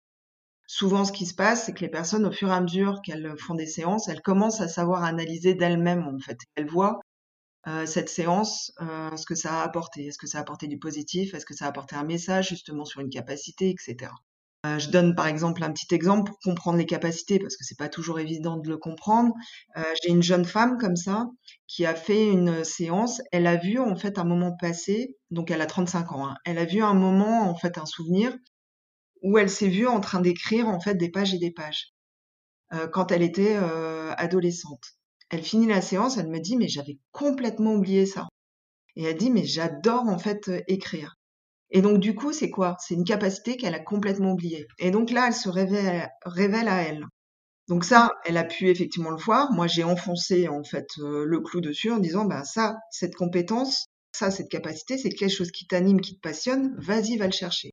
Souvent, 0.67 1.03
ce 1.03 1.11
qui 1.11 1.25
se 1.25 1.33
passe, 1.33 1.65
c'est 1.65 1.73
que 1.73 1.81
les 1.81 1.89
personnes, 1.89 2.25
au 2.25 2.31
fur 2.31 2.47
et 2.47 2.53
à 2.53 2.61
mesure 2.61 3.01
qu'elles 3.03 3.35
font 3.37 3.55
des 3.55 3.67
séances, 3.67 4.07
elles 4.07 4.21
commencent 4.21 4.61
à 4.61 4.69
savoir 4.69 5.03
analyser 5.03 5.53
d'elles-mêmes, 5.53 6.07
en 6.07 6.17
fait. 6.19 6.37
Elles 6.55 6.69
voient 6.69 7.01
cette 7.85 8.07
séance, 8.07 8.71
ce 8.79 9.25
que 9.25 9.35
ça 9.35 9.59
a 9.59 9.63
apporté. 9.63 10.05
Est-ce 10.05 10.17
que 10.17 10.27
ça 10.27 10.37
a 10.37 10.41
apporté 10.41 10.67
du 10.67 10.79
positif? 10.79 11.33
Est-ce 11.33 11.45
que 11.45 11.53
ça 11.53 11.65
a 11.65 11.67
apporté 11.67 11.97
un 11.97 12.05
message 12.05 12.47
justement 12.47 12.85
sur 12.85 13.01
une 13.01 13.09
capacité, 13.09 13.69
etc. 13.69 14.11
Euh, 14.65 14.77
je 14.77 14.89
donne 14.91 15.15
par 15.15 15.25
exemple 15.25 15.63
un 15.63 15.71
petit 15.71 15.93
exemple 15.93 16.29
pour 16.29 16.39
comprendre 16.39 16.77
les 16.77 16.85
capacités 16.85 17.39
parce 17.39 17.57
que 17.57 17.63
c'est 17.63 17.77
pas 17.77 17.89
toujours 17.89 18.19
évident 18.19 18.57
de 18.57 18.69
le 18.69 18.77
comprendre. 18.77 19.33
Euh, 19.77 19.83
j'ai 20.03 20.11
une 20.11 20.21
jeune 20.21 20.45
femme 20.45 20.77
comme 20.77 20.95
ça 20.95 21.25
qui 21.67 21.85
a 21.85 21.95
fait 21.95 22.27
une 22.27 22.63
séance. 22.63 23.21
Elle 23.31 23.47
a 23.47 23.55
vu 23.57 23.79
en 23.79 23.95
fait 23.95 24.19
un 24.19 24.23
moment 24.23 24.55
passé, 24.55 25.17
donc 25.31 25.49
elle 25.49 25.61
a 25.61 25.65
35 25.65 26.11
ans. 26.11 26.27
Hein. 26.27 26.35
elle 26.45 26.59
a 26.59 26.65
vu 26.65 26.83
un 26.83 26.93
moment 26.93 27.49
en 27.49 27.55
fait 27.55 27.77
un 27.79 27.87
souvenir 27.87 28.37
où 29.23 29.37
elle 29.37 29.49
s'est 29.49 29.67
vue 29.67 29.87
en 29.87 29.99
train 29.99 30.21
d'écrire 30.21 30.67
en 30.67 30.79
fait 30.79 30.95
des 30.95 31.09
pages 31.09 31.33
et 31.33 31.39
des 31.39 31.51
pages 31.51 31.93
euh, 32.73 32.87
quand 32.87 33.11
elle 33.11 33.23
était 33.23 33.55
adolescente. 34.17 34.83
Elle 35.31 35.43
finit 35.43 35.67
la 35.67 35.81
séance, 35.81 36.17
elle 36.17 36.29
me 36.29 36.39
dit 36.39 36.57
mais 36.57 36.67
j'avais 36.67 36.99
complètement 37.11 37.73
oublié 37.73 38.05
ça. 38.05 38.27
Et 38.95 39.05
elle 39.05 39.17
dit 39.17 39.31
mais 39.31 39.45
j'adore 39.45 40.07
en 40.07 40.19
fait 40.19 40.51
écrire. 40.67 41.15
Et 41.71 41.81
donc, 41.81 41.99
du 41.99 42.15
coup, 42.15 42.33
c'est 42.33 42.49
quoi? 42.49 42.75
C'est 42.79 42.95
une 42.95 43.05
capacité 43.05 43.57
qu'elle 43.57 43.75
a 43.75 43.79
complètement 43.79 44.33
oubliée. 44.33 44.67
Et 44.77 44.91
donc 44.91 45.09
là, 45.09 45.27
elle 45.27 45.33
se 45.33 45.49
révèle, 45.49 46.09
révèle 46.25 46.67
à 46.67 46.81
elle. 46.81 47.05
Donc 47.69 47.85
ça, 47.85 48.11
elle 48.25 48.35
a 48.35 48.43
pu 48.43 48.69
effectivement 48.69 49.11
le 49.11 49.21
voir. 49.21 49.51
Moi, 49.53 49.67
j'ai 49.67 49.85
enfoncé 49.85 50.49
en 50.49 50.63
fait 50.63 50.87
euh, 50.99 51.23
le 51.25 51.39
clou 51.39 51.61
dessus 51.61 51.91
en 51.91 51.99
disant, 51.99 52.25
ben 52.25 52.43
ça, 52.43 52.77
cette 52.91 53.15
compétence, 53.15 53.85
ça, 54.11 54.31
cette 54.31 54.49
capacité, 54.49 54.97
c'est 54.97 55.09
quelque 55.09 55.33
chose 55.33 55.51
qui 55.51 55.65
t'anime, 55.67 56.01
qui 56.01 56.15
te 56.15 56.19
passionne. 56.19 56.75
Vas-y, 56.77 57.17
va 57.17 57.27
le 57.27 57.31
chercher. 57.31 57.71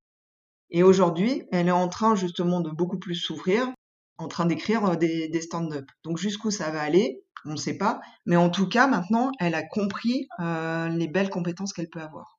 Et 0.70 0.84
aujourd'hui, 0.84 1.42
elle 1.50 1.66
est 1.66 1.72
en 1.72 1.88
train 1.88 2.14
justement 2.14 2.60
de 2.60 2.70
beaucoup 2.70 2.98
plus 2.98 3.16
s'ouvrir, 3.16 3.72
en 4.18 4.28
train 4.28 4.46
d'écrire 4.46 4.84
euh, 4.84 4.94
des, 4.94 5.28
des 5.28 5.40
stand-up. 5.40 5.86
Donc 6.04 6.18
jusqu'où 6.18 6.52
ça 6.52 6.70
va 6.70 6.82
aller, 6.82 7.24
on 7.44 7.52
ne 7.52 7.56
sait 7.56 7.76
pas. 7.76 8.00
Mais 8.26 8.36
en 8.36 8.50
tout 8.50 8.68
cas, 8.68 8.86
maintenant, 8.86 9.32
elle 9.40 9.56
a 9.56 9.64
compris 9.64 10.28
euh, 10.38 10.88
les 10.88 11.08
belles 11.08 11.30
compétences 11.30 11.72
qu'elle 11.72 11.90
peut 11.90 12.02
avoir. 12.02 12.37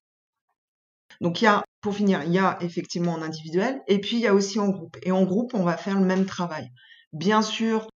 Donc 1.21 1.41
il 1.41 1.45
y 1.45 1.47
a, 1.47 1.63
pour 1.81 1.95
finir, 1.95 2.23
il 2.23 2.33
y 2.33 2.39
a 2.39 2.57
effectivement 2.61 3.13
en 3.13 3.21
individuel 3.21 3.81
et 3.87 3.99
puis 3.99 4.17
il 4.17 4.21
y 4.21 4.27
a 4.27 4.33
aussi 4.33 4.59
en 4.59 4.69
groupe. 4.69 4.97
Et 5.03 5.11
en 5.11 5.23
groupe, 5.23 5.53
on 5.53 5.63
va 5.63 5.77
faire 5.77 5.99
le 5.99 6.05
même 6.05 6.25
travail. 6.25 6.69
Bien 7.13 7.41
sûr, 7.41 7.89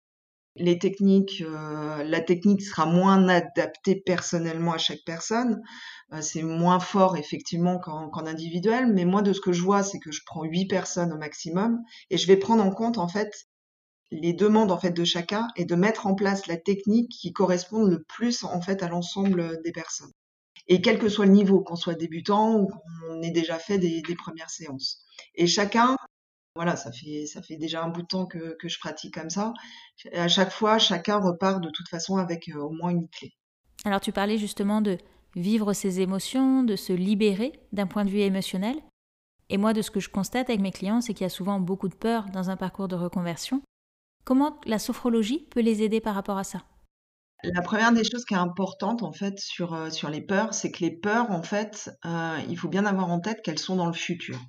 les 0.56 0.78
techniques, 0.78 1.42
euh, 1.42 2.04
la 2.04 2.22
technique 2.22 2.62
sera 2.62 2.86
moins 2.86 3.28
adaptée 3.28 3.96
personnellement 3.96 4.74
à 4.74 4.78
chaque 4.78 5.04
personne. 5.06 5.62
Euh, 6.14 6.22
c'est 6.22 6.44
moins 6.44 6.80
fort 6.80 7.18
effectivement 7.18 7.80
qu'en 7.80 8.26
individuel, 8.26 8.88
mais 8.94 9.06
moi 9.06 9.22
de 9.22 9.34
ce 9.34 9.42
que 9.42 9.52
je 9.54 9.64
vois, 9.64 9.84
c'est 9.84 10.00
que 10.00 10.12
je 10.12 10.22
prends 10.26 10.44
huit 10.44 10.68
personnes 10.68 11.12
au 11.14 11.18
maximum 11.18 11.80
et 12.10 12.18
je 12.18 12.28
vais 12.28 12.38
prendre 12.38 12.64
en 12.64 12.72
compte 12.72 12.98
en 12.98 13.08
fait 13.08 13.32
les 14.12 14.34
demandes 14.34 14.72
en 14.72 14.80
fait 14.80 14.92
de 14.92 15.04
chacun 15.04 15.48
et 15.56 15.66
de 15.66 15.76
mettre 15.76 16.06
en 16.08 16.14
place 16.16 16.46
la 16.48 16.58
technique 16.58 17.10
qui 17.10 17.34
correspond 17.34 17.84
le 17.84 18.04
plus 18.04 18.44
en 18.44 18.62
fait 18.62 18.84
à 18.84 18.90
l'ensemble 18.90 19.60
des 19.64 19.72
personnes 19.72 20.12
et 20.68 20.82
quel 20.82 21.00
que 21.00 21.10
soit 21.10 21.26
le 21.26 21.32
niveau, 21.32 21.62
qu'on 21.62 21.76
soit 21.76 21.96
débutant 21.96 22.56
ou 22.56 22.68
qu'on 22.68 23.22
ait 23.22 23.32
déjà 23.32 23.60
fait 23.60 23.78
des, 23.78 24.02
premières 24.16 24.50
séances. 24.50 25.04
Et 25.36 25.48
chacun, 25.48 25.98
voilà, 26.56 26.76
ça 26.76 26.92
fait, 26.92 27.26
ça 27.26 27.42
fait 27.42 27.58
déjà 27.58 27.84
un 27.84 27.90
bout 27.90 28.04
de 28.04 28.08
temps 28.08 28.26
que, 28.26 28.56
je 28.64 28.80
pratique 28.80 29.14
comme 29.14 29.30
ça. 29.30 29.54
À 30.14 30.28
chaque 30.28 30.52
fois, 30.52 30.78
chacun 30.78 31.20
repart 31.20 31.62
de 31.62 31.70
toute 31.70 31.90
façon 31.90 32.18
avec 32.18 32.50
euh, 32.50 32.60
au 32.60 32.70
moins 32.70 32.92
une 32.92 33.10
clé. 33.10 33.34
Alors 33.86 34.00
tu 34.00 34.12
parlais 34.12 34.38
justement 34.38 34.82
de 34.82 34.98
vivre 35.36 35.74
ses 35.74 36.00
émotions, 36.00 36.64
de 36.64 36.76
se 36.76 36.94
libérer 36.94 37.60
d'un 37.72 37.88
point 37.88 38.06
de 38.06 38.10
vue 38.10 38.20
émotionnel. 38.20 38.78
Et 39.50 39.58
moi, 39.58 39.74
de 39.74 39.82
ce 39.82 39.92
que 39.92 40.00
je 40.00 40.10
constate 40.10 40.50
avec 40.50 40.62
mes 40.62 40.72
clients, 40.72 41.02
c'est 41.02 41.14
qu'il 41.14 41.26
y 41.26 41.26
a 41.26 41.30
souvent 41.30 41.60
beaucoup 41.60 41.90
de 41.90 41.96
peur 41.96 42.26
dans 42.32 42.50
un 42.50 42.56
parcours 42.56 42.88
de 42.88 42.96
reconversion. 42.96 43.62
Comment 44.24 44.60
la 44.66 44.80
sophrologie 44.80 45.48
peut 45.52 45.60
les 45.60 45.84
aider 45.84 46.00
par 46.00 46.16
rapport 46.16 46.38
à 46.38 46.44
ça? 46.44 46.64
La 47.44 47.62
première 47.62 47.92
des 47.92 48.04
choses 48.04 48.26
qui 48.26 48.34
est 48.34 48.38
importante 48.38 49.04
en 49.04 49.12
fait 49.12 49.38
sur, 49.40 49.74
euh, 49.74 49.90
sur 49.90 50.10
les 50.10 50.22
peurs, 50.22 50.54
c'est 50.54 50.72
que 50.72 50.80
les 50.80 50.92
peurs 50.92 51.32
en 51.32 51.44
fait, 51.44 51.92
euh, 52.06 52.38
il 52.50 52.58
faut 52.58 52.70
bien 52.70 52.86
avoir 52.86 53.10
en 53.10 53.20
tête 53.20 53.42
qu'elles 53.44 53.60
sont 53.60 53.76
dans 53.76 53.88
le 53.88 53.94
futur. 53.94 54.40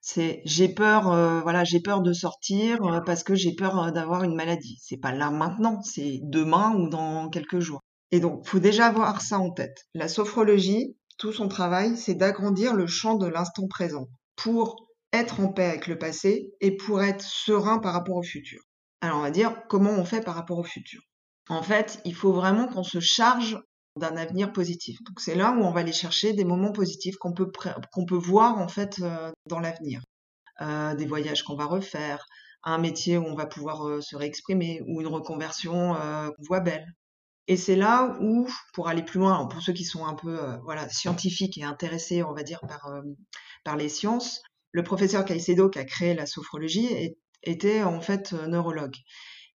C'est 0.00 0.42
j'ai 0.44 0.68
peur, 0.68 1.12
euh, 1.12 1.40
voilà, 1.42 1.62
j'ai 1.62 1.80
peur 1.80 2.00
de 2.02 2.12
sortir 2.12 2.78
parce 3.04 3.22
que 3.22 3.34
j'ai 3.34 3.54
peur 3.54 3.92
d'avoir 3.92 4.24
une 4.24 4.34
maladie. 4.34 4.78
C'est 4.82 4.96
pas 4.96 5.12
là 5.12 5.30
maintenant, 5.30 5.80
c'est 5.82 6.20
demain 6.22 6.74
ou 6.74 6.88
dans 6.88 7.28
quelques 7.28 7.60
jours. 7.60 7.80
Et 8.10 8.18
donc, 8.18 8.46
faut 8.46 8.58
déjà 8.58 8.86
avoir 8.86 9.20
ça 9.20 9.38
en 9.38 9.50
tête. 9.50 9.86
La 9.94 10.08
sophrologie, 10.08 10.96
tout 11.18 11.32
son 11.32 11.48
travail, 11.48 11.96
c'est 11.96 12.14
d'agrandir 12.14 12.74
le 12.74 12.86
champ 12.86 13.16
de 13.16 13.26
l'instant 13.26 13.68
présent 13.68 14.08
pour 14.36 14.88
être 15.12 15.40
en 15.40 15.52
paix 15.52 15.66
avec 15.66 15.86
le 15.86 15.98
passé 15.98 16.50
et 16.60 16.76
pour 16.76 17.02
être 17.02 17.22
serein 17.22 17.78
par 17.78 17.92
rapport 17.92 18.16
au 18.16 18.22
futur. 18.22 18.60
Alors, 19.02 19.18
on 19.18 19.22
va 19.22 19.30
dire 19.30 19.54
comment 19.68 19.92
on 19.92 20.04
fait 20.04 20.24
par 20.24 20.34
rapport 20.34 20.58
au 20.58 20.64
futur. 20.64 21.02
En 21.50 21.64
fait, 21.64 22.00
il 22.04 22.14
faut 22.14 22.32
vraiment 22.32 22.68
qu'on 22.68 22.84
se 22.84 23.00
charge 23.00 23.58
d'un 23.96 24.16
avenir 24.16 24.52
positif. 24.52 25.02
Donc 25.02 25.18
c'est 25.18 25.34
là 25.34 25.50
où 25.50 25.62
on 25.64 25.72
va 25.72 25.80
aller 25.80 25.92
chercher 25.92 26.32
des 26.32 26.44
moments 26.44 26.70
positifs 26.70 27.16
qu'on 27.16 27.32
peut, 27.32 27.50
qu'on 27.92 28.04
peut 28.04 28.14
voir 28.14 28.58
en 28.58 28.68
fait 28.68 29.00
euh, 29.02 29.32
dans 29.46 29.58
l'avenir. 29.58 30.00
Euh, 30.60 30.94
des 30.94 31.06
voyages 31.06 31.42
qu'on 31.42 31.56
va 31.56 31.64
refaire, 31.64 32.24
un 32.62 32.78
métier 32.78 33.18
où 33.18 33.24
on 33.24 33.34
va 33.34 33.46
pouvoir 33.46 33.84
euh, 33.88 34.00
se 34.00 34.14
réexprimer, 34.14 34.80
ou 34.86 35.00
une 35.00 35.08
reconversion 35.08 35.94
qu'on 35.94 36.44
voit 36.46 36.60
belle. 36.60 36.86
Et 37.48 37.56
c'est 37.56 37.74
là 37.74 38.16
où, 38.20 38.46
pour 38.72 38.86
aller 38.86 39.02
plus 39.02 39.18
loin, 39.18 39.44
pour 39.46 39.60
ceux 39.60 39.72
qui 39.72 39.84
sont 39.84 40.06
un 40.06 40.14
peu 40.14 40.38
voilà 40.62 40.88
scientifiques 40.88 41.58
et 41.58 41.64
intéressés, 41.64 42.22
on 42.22 42.32
va 42.32 42.44
dire 42.44 42.60
par 42.60 42.88
par 43.64 43.76
les 43.76 43.88
sciences, 43.88 44.40
le 44.70 44.84
professeur 44.84 45.24
Caicedo 45.24 45.68
qui 45.68 45.80
a 45.80 45.84
créé 45.84 46.14
la 46.14 46.26
sophrologie 46.26 47.16
était 47.42 47.82
en 47.82 48.00
fait 48.00 48.34
neurologue. 48.34 48.94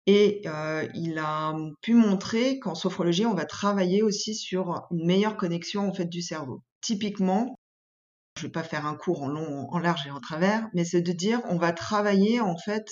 Et 0.06 0.42
euh, 0.46 0.88
il 0.94 1.18
a 1.18 1.54
pu 1.82 1.94
montrer 1.94 2.58
qu'en 2.58 2.74
sophrologie, 2.74 3.26
on 3.26 3.34
va 3.34 3.44
travailler 3.44 4.02
aussi 4.02 4.34
sur 4.34 4.86
une 4.90 5.06
meilleure 5.06 5.36
connexion 5.36 5.88
en 5.88 5.92
fait 5.92 6.06
du 6.06 6.22
cerveau. 6.22 6.62
Typiquement, 6.80 7.54
je 8.36 8.42
ne 8.42 8.48
vais 8.48 8.52
pas 8.52 8.62
faire 8.62 8.86
un 8.86 8.94
cours 8.94 9.22
en 9.22 9.28
long, 9.28 9.68
en 9.70 9.78
large 9.78 10.06
et 10.06 10.10
en 10.10 10.20
travers, 10.20 10.68
mais 10.74 10.84
c'est 10.84 11.02
de 11.02 11.12
dire 11.12 11.42
on 11.48 11.58
va 11.58 11.72
travailler 11.72 12.40
en 12.40 12.56
fait 12.56 12.86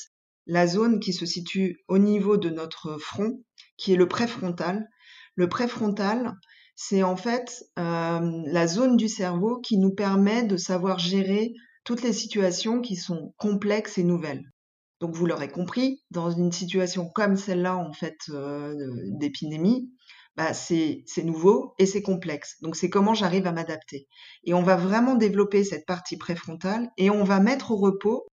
la 0.47 0.67
zone 0.67 1.01
qui 1.01 1.13
se 1.13 1.27
situe 1.27 1.79
au 1.89 1.99
niveau 1.99 2.37
de 2.37 2.51
notre 2.51 2.99
front, 2.99 3.43
qui 3.77 3.93
est 3.93 3.97
le 3.97 4.09
préfrontal. 4.09 4.89
Le 5.37 5.49
préfrontal, 5.49 6.35
c'est 6.75 7.03
en 7.03 7.17
fait 7.17 7.65
euh, 7.79 8.43
la 8.47 8.67
zone 8.67 8.97
du 8.97 9.09
cerveau 9.09 9.61
qui 9.61 9.79
nous 9.79 9.95
permet 9.95 10.45
de 10.45 10.57
savoir 10.57 10.99
gérer 10.99 11.53
toutes 11.85 12.03
les 12.03 12.13
situations 12.13 12.81
qui 12.81 12.97
sont 12.97 13.35
complexes 13.39 13.99
et 13.99 14.05
nouvelles. 14.05 14.45
Donc 15.01 15.15
vous 15.15 15.27
l'aurez 15.27 15.49
compris, 15.49 16.03
dans 16.11 16.31
une 16.31 16.53
situation 16.53 17.09
comme 17.09 17.37
celle-là, 17.37 17.77
en 17.77 17.93
fait, 17.93 18.19
euh, 18.31 18.75
d'épidémie, 19.19 19.93
bah, 20.37 20.55
c'est 20.55 21.05
nouveau 21.25 21.75
et 21.79 21.87
c'est 21.87 22.03
complexe. 22.03 22.61
Donc 22.63 22.77
c'est 22.77 22.91
comment 22.91 23.15
j'arrive 23.15 23.47
à 23.47 23.53
m'adapter. 23.53 24.07
Et 24.45 24.55
on 24.55 24.63
va 24.63 24.77
vraiment 24.77 25.17
développer 25.17 25.65
cette 25.65 25.87
partie 25.87 26.17
préfrontale 26.17 26.91
et 26.97 27.11
on 27.11 27.25
va 27.25 27.41
mettre 27.41 27.73
au 27.73 27.77
repos 27.77 28.27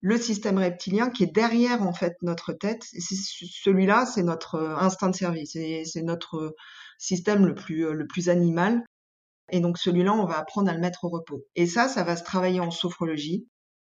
le 0.00 0.18
système 0.18 0.58
reptilien 0.58 1.10
qui 1.10 1.24
est 1.24 1.32
derrière 1.34 1.82
en 1.82 1.92
fait 1.92 2.14
notre 2.22 2.52
tête. 2.52 2.84
Celui-là, 2.84 4.06
c'est 4.06 4.22
notre 4.22 4.56
euh, 4.56 4.76
instinct 4.76 5.10
de 5.10 5.16
service, 5.16 5.52
c'est 5.52 6.02
notre 6.02 6.54
système 6.98 7.46
le 7.46 7.54
plus, 7.54 7.86
euh, 7.86 7.92
le 7.92 8.06
plus 8.06 8.28
animal. 8.28 8.84
Et 9.50 9.60
donc 9.60 9.78
celui-là, 9.78 10.12
on 10.12 10.26
va 10.26 10.38
apprendre 10.38 10.70
à 10.70 10.74
le 10.74 10.80
mettre 10.80 11.04
au 11.04 11.08
repos. 11.08 11.44
Et 11.56 11.66
ça, 11.66 11.88
ça 11.88 12.04
va 12.04 12.16
se 12.16 12.24
travailler 12.24 12.60
en 12.60 12.70
sophrologie. 12.70 13.46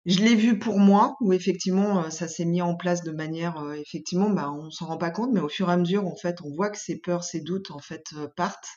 Je 0.06 0.20
l'ai 0.20 0.36
vu 0.36 0.60
pour 0.60 0.77
moi, 0.79 1.15
où 1.22 1.34
effectivement, 1.34 2.03
euh, 2.03 2.10
ça 2.10 2.27
s'est 2.27 2.46
mis 2.46 2.62
en 2.62 2.75
place 2.75 3.03
de 3.03 3.12
manière, 3.12 3.58
euh, 3.60 3.74
effectivement, 3.74 4.29
bah, 4.29 4.51
on 4.51 4.70
s'en 4.72 4.88
rend 4.88 4.98
pas 4.98 5.12
compte, 5.12 5.32
mais 5.34 5.39
au 5.41 5.50
fur 5.50 5.70
et 5.70 5.74
à 5.74 5.77
mesure, 5.77 6.06
en 6.08 6.15
fait, 6.15 6.41
on 6.44 6.53
voit 6.56 6.70
que 6.70 6.77
ces 6.77 7.00
peurs, 7.00 7.24
ces 7.24 7.41
doutes, 7.41 7.72
en 7.72 7.79
fait, 7.79 8.03
euh, 8.15 8.27
partent. 8.36 8.68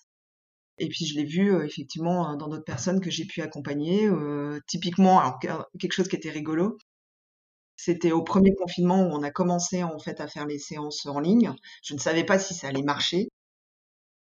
Et 0.79 0.89
puis 0.89 1.07
je 1.07 1.17
l'ai 1.17 1.25
vu, 1.25 1.65
effectivement, 1.65 2.37
dans 2.37 2.49
d'autres 2.49 2.65
personnes 2.65 3.01
que 3.01 3.11
j'ai 3.11 3.25
pu 3.27 3.43
accompagner. 3.43 4.11
typiquement, 4.67 5.21
alors 5.21 5.39
quelque 5.79 5.93
chose 5.93 6.09
qui 6.09 6.17
était 6.17 6.31
rigolo, 6.31 6.79
c'était 7.77 8.13
au 8.13 8.23
premier 8.25 8.55
confinement 8.55 9.03
où 9.03 9.11
on 9.13 9.23
a 9.23 9.31
commencé, 9.31 9.83
en 9.85 9.99
fait, 9.99 10.21
à 10.21 10.29
faire 10.29 10.47
les 10.47 10.59
séances 10.59 11.07
en 11.07 11.21
ligne. 11.21 11.53
Je 11.85 11.95
ne 11.95 11.99
savais 11.99 12.25
pas 12.25 12.39
si 12.39 12.55
ça 12.55 12.69
allait 12.69 12.83
marcher. 12.83 13.29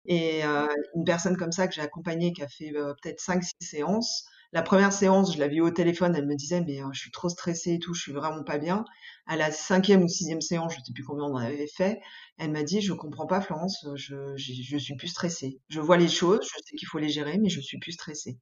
Et 0.05 0.43
une 0.43 1.03
personne 1.05 1.37
comme 1.37 1.51
ça 1.51 1.67
que 1.67 1.73
j'ai 1.75 1.81
accompagnée, 1.81 2.33
qui 2.33 2.41
a 2.43 2.47
fait 2.47 2.71
peut-être 2.71 3.21
5-6 3.21 3.51
séances, 3.61 4.25
la 4.51 4.63
première 4.63 4.91
séance, 4.91 5.33
je 5.33 5.39
l'ai 5.39 5.47
vue 5.47 5.61
au 5.61 5.69
téléphone, 5.69 6.15
elle 6.15 6.25
me 6.25 6.35
disait 6.35 6.61
mais 6.61 6.81
euh, 6.81 6.89
je 6.91 6.99
suis 6.99 7.11
trop 7.11 7.29
stressée 7.29 7.73
et 7.73 7.79
tout, 7.79 7.93
je 7.93 8.01
suis 8.01 8.11
vraiment 8.11 8.43
pas 8.43 8.57
bien. 8.57 8.83
À 9.27 9.35
la 9.35 9.51
cinquième 9.51 10.03
ou 10.03 10.07
sixième 10.07 10.41
séance, 10.41 10.73
je 10.73 10.79
sais 10.83 10.93
plus 10.93 11.03
combien 11.03 11.25
on 11.25 11.35
en 11.35 11.37
avait 11.37 11.67
fait, 11.67 11.99
elle 12.37 12.51
m'a 12.51 12.63
dit 12.63 12.81
je 12.81 12.93
comprends 12.93 13.27
pas 13.27 13.41
Florence, 13.41 13.85
je, 13.95 14.35
je, 14.37 14.77
suis 14.77 14.95
plus 14.95 15.09
stressée. 15.09 15.59
Je 15.69 15.79
vois 15.79 15.97
les 15.97 16.07
choses, 16.07 16.41
je 16.43 16.61
sais 16.65 16.75
qu'il 16.75 16.87
faut 16.87 16.97
les 16.97 17.09
gérer, 17.09 17.37
mais 17.37 17.49
je 17.49 17.61
suis 17.61 17.77
plus 17.77 17.91
stressée. 17.91 18.39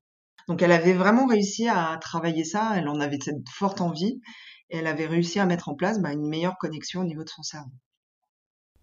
Donc 0.48 0.62
elle 0.62 0.72
avait 0.72 0.94
vraiment 0.94 1.28
réussi 1.28 1.68
à 1.68 1.98
travailler 2.00 2.46
ça, 2.46 2.74
elle 2.78 2.88
en 2.88 3.02
avait 3.02 3.20
cette 3.22 3.50
forte 3.50 3.82
envie, 3.82 4.22
et 4.70 4.78
elle 4.78 4.88
avait 4.88 5.08
réussi 5.08 5.40
à 5.40 5.46
mettre 5.46 5.68
en 5.68 5.76
place 5.76 6.00
bah, 6.02 6.14
une 6.14 6.28
meilleure 6.28 6.58
connexion 6.58 7.02
au 7.02 7.06
niveau 7.06 7.26
de 7.26 7.30
son 7.30 7.44
cerveau. 7.44 7.72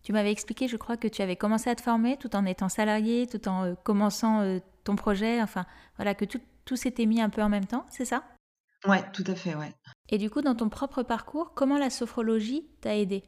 Tu 0.02 0.12
m'avais 0.12 0.31
expliqué, 0.31 0.69
je 0.69 0.76
crois, 0.76 0.99
que 0.99 1.09
tu 1.09 1.23
avais 1.23 1.37
commencé 1.37 1.71
à 1.71 1.75
te 1.75 1.81
former 1.81 2.19
tout 2.19 2.37
en 2.37 2.45
étant 2.45 2.69
salarié, 2.69 3.26
tout 3.26 3.49
en 3.49 3.64
euh, 3.64 3.75
commençant 3.83 4.43
euh, 4.43 4.59
ton 4.85 4.97
projet, 4.97 5.40
enfin 5.40 5.64
voilà, 5.97 6.14
que 6.14 6.26
tout, 6.26 6.40
tout 6.64 6.76
s'était 6.76 7.06
mis 7.06 7.21
un 7.21 7.30
peu 7.30 7.42
en 7.42 7.49
même 7.49 7.66
temps, 7.66 7.87
c'est 7.90 8.04
ça? 8.04 8.25
Ouais, 8.87 9.02
tout 9.12 9.25
à 9.26 9.35
fait, 9.35 9.54
ouais. 9.54 9.73
Et 10.09 10.18
du 10.18 10.30
coup, 10.30 10.42
dans 10.42 10.54
ton 10.54 10.68
propre 10.68 11.02
parcours, 11.02 11.54
comment 11.54 11.78
la 11.78 11.90
sophrologie 11.90 12.68
t'a 12.80 12.97
aidé? 12.97 13.25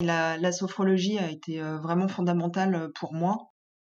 La, 0.00 0.52
sophrologie 0.52 1.18
a 1.18 1.30
été 1.30 1.60
euh, 1.60 1.78
vraiment 1.78 2.08
fondamentale 2.08 2.74
euh, 2.74 2.88
pour 2.94 3.12
moi. 3.12 3.50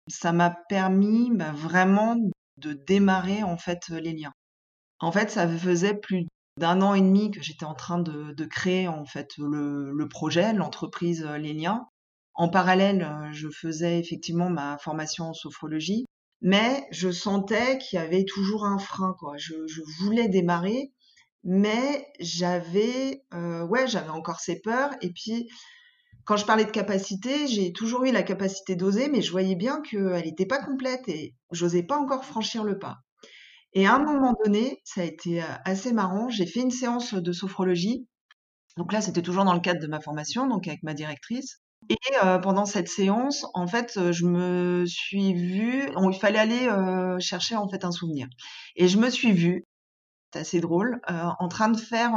ça 0.07 0.31
m'a 0.31 0.55
permis 0.69 1.29
bah, 1.31 1.51
vraiment 1.51 2.17
de 2.57 2.73
démarrer 2.73 3.43
en 3.43 3.57
fait 3.57 3.89
les 3.89 4.13
liens. 4.13 4.33
En 4.99 5.11
fait, 5.11 5.29
ça 5.29 5.47
faisait 5.47 5.95
plus 5.95 6.27
d'un 6.57 6.81
an 6.81 6.93
et 6.93 7.01
demi 7.01 7.31
que 7.31 7.41
j'étais 7.41 7.65
en 7.65 7.73
train 7.73 7.99
de, 7.99 8.45
créer 8.45 8.87
en 8.87 9.05
fait 9.05 9.29
le, 9.37 10.07
projet, 10.07 10.53
l'entreprise 10.53 11.25
Les 11.39 11.53
Liens. 11.53 11.87
En 12.35 12.49
parallèle, 12.49 13.29
je 13.31 13.47
faisais 13.49 13.99
effectivement 13.99 14.49
ma 14.49 14.77
formation 14.77 15.29
en 15.29 15.33
sophrologie, 15.33 16.05
mais 16.41 16.87
je 16.91 17.11
sentais 17.11 17.77
qu'il 17.77 17.97
y 17.97 18.01
avait 18.01 18.25
toujours 18.25 18.65
un 18.65 18.79
frein. 18.79 19.15
Quoi. 19.19 19.37
Je, 19.37 19.53
voulais 19.99 20.27
démarrer, 20.27 20.91
mais 21.43 22.07
j'avais, 22.19 23.23
euh, 23.33 23.65
ouais, 23.65 23.87
j'avais 23.87 24.09
encore 24.09 24.39
ces 24.39 24.59
peurs. 24.59 24.91
Et 25.01 25.11
puis, 25.11 25.49
quand 26.25 26.37
je 26.37 26.45
parlais 26.45 26.65
de 26.65 26.71
capacité, 26.71 27.47
j'ai 27.47 27.71
toujours 27.73 28.05
eu 28.05 28.11
la 28.11 28.23
capacité 28.23 28.75
d'oser, 28.75 29.09
mais 29.09 29.21
je 29.21 29.31
voyais 29.31 29.55
bien 29.55 29.81
qu'elle 29.81 30.25
n'était 30.25 30.45
pas 30.45 30.63
complète 30.63 31.07
et 31.07 31.35
j'osais 31.51 31.83
pas 31.83 31.97
encore 31.97 32.25
franchir 32.25 32.63
le 32.63 32.79
pas. 32.79 32.97
Et 33.73 33.87
à 33.87 33.95
un 33.95 34.03
moment 34.03 34.35
donné, 34.43 34.81
ça 34.83 35.01
a 35.01 35.05
été 35.05 35.41
assez 35.65 35.93
marrant, 35.93 36.29
j'ai 36.29 36.45
fait 36.45 36.59
une 36.59 36.71
séance 36.71 37.13
de 37.13 37.31
sophrologie. 37.31 38.07
Donc 38.77 38.91
là, 38.93 39.01
c'était 39.01 39.21
toujours 39.21 39.45
dans 39.45 39.53
le 39.53 39.61
cadre 39.61 39.81
de 39.81 39.87
ma 39.87 40.01
formation, 40.01 40.47
donc 40.47 40.67
avec 40.67 40.83
ma 40.83 40.93
directrice. 40.93 41.60
Et 41.91 41.97
pendant 42.41 42.65
cette 42.65 42.87
séance, 42.87 43.45
en 43.53 43.67
fait, 43.67 44.11
je 44.11 44.25
me 44.25 44.85
suis 44.87 45.33
vue, 45.33 45.89
il 46.11 46.19
fallait 46.19 46.39
aller 46.39 46.69
chercher 47.19 47.55
en 47.55 47.67
fait 47.67 47.83
un 47.85 47.91
souvenir. 47.91 48.27
Et 48.75 48.87
je 48.87 48.97
me 48.97 49.09
suis 49.09 49.33
vue, 49.33 49.65
c'est 50.33 50.39
assez 50.39 50.61
drôle, 50.61 51.01
en 51.07 51.47
train 51.49 51.69
de 51.69 51.77
faire 51.77 52.13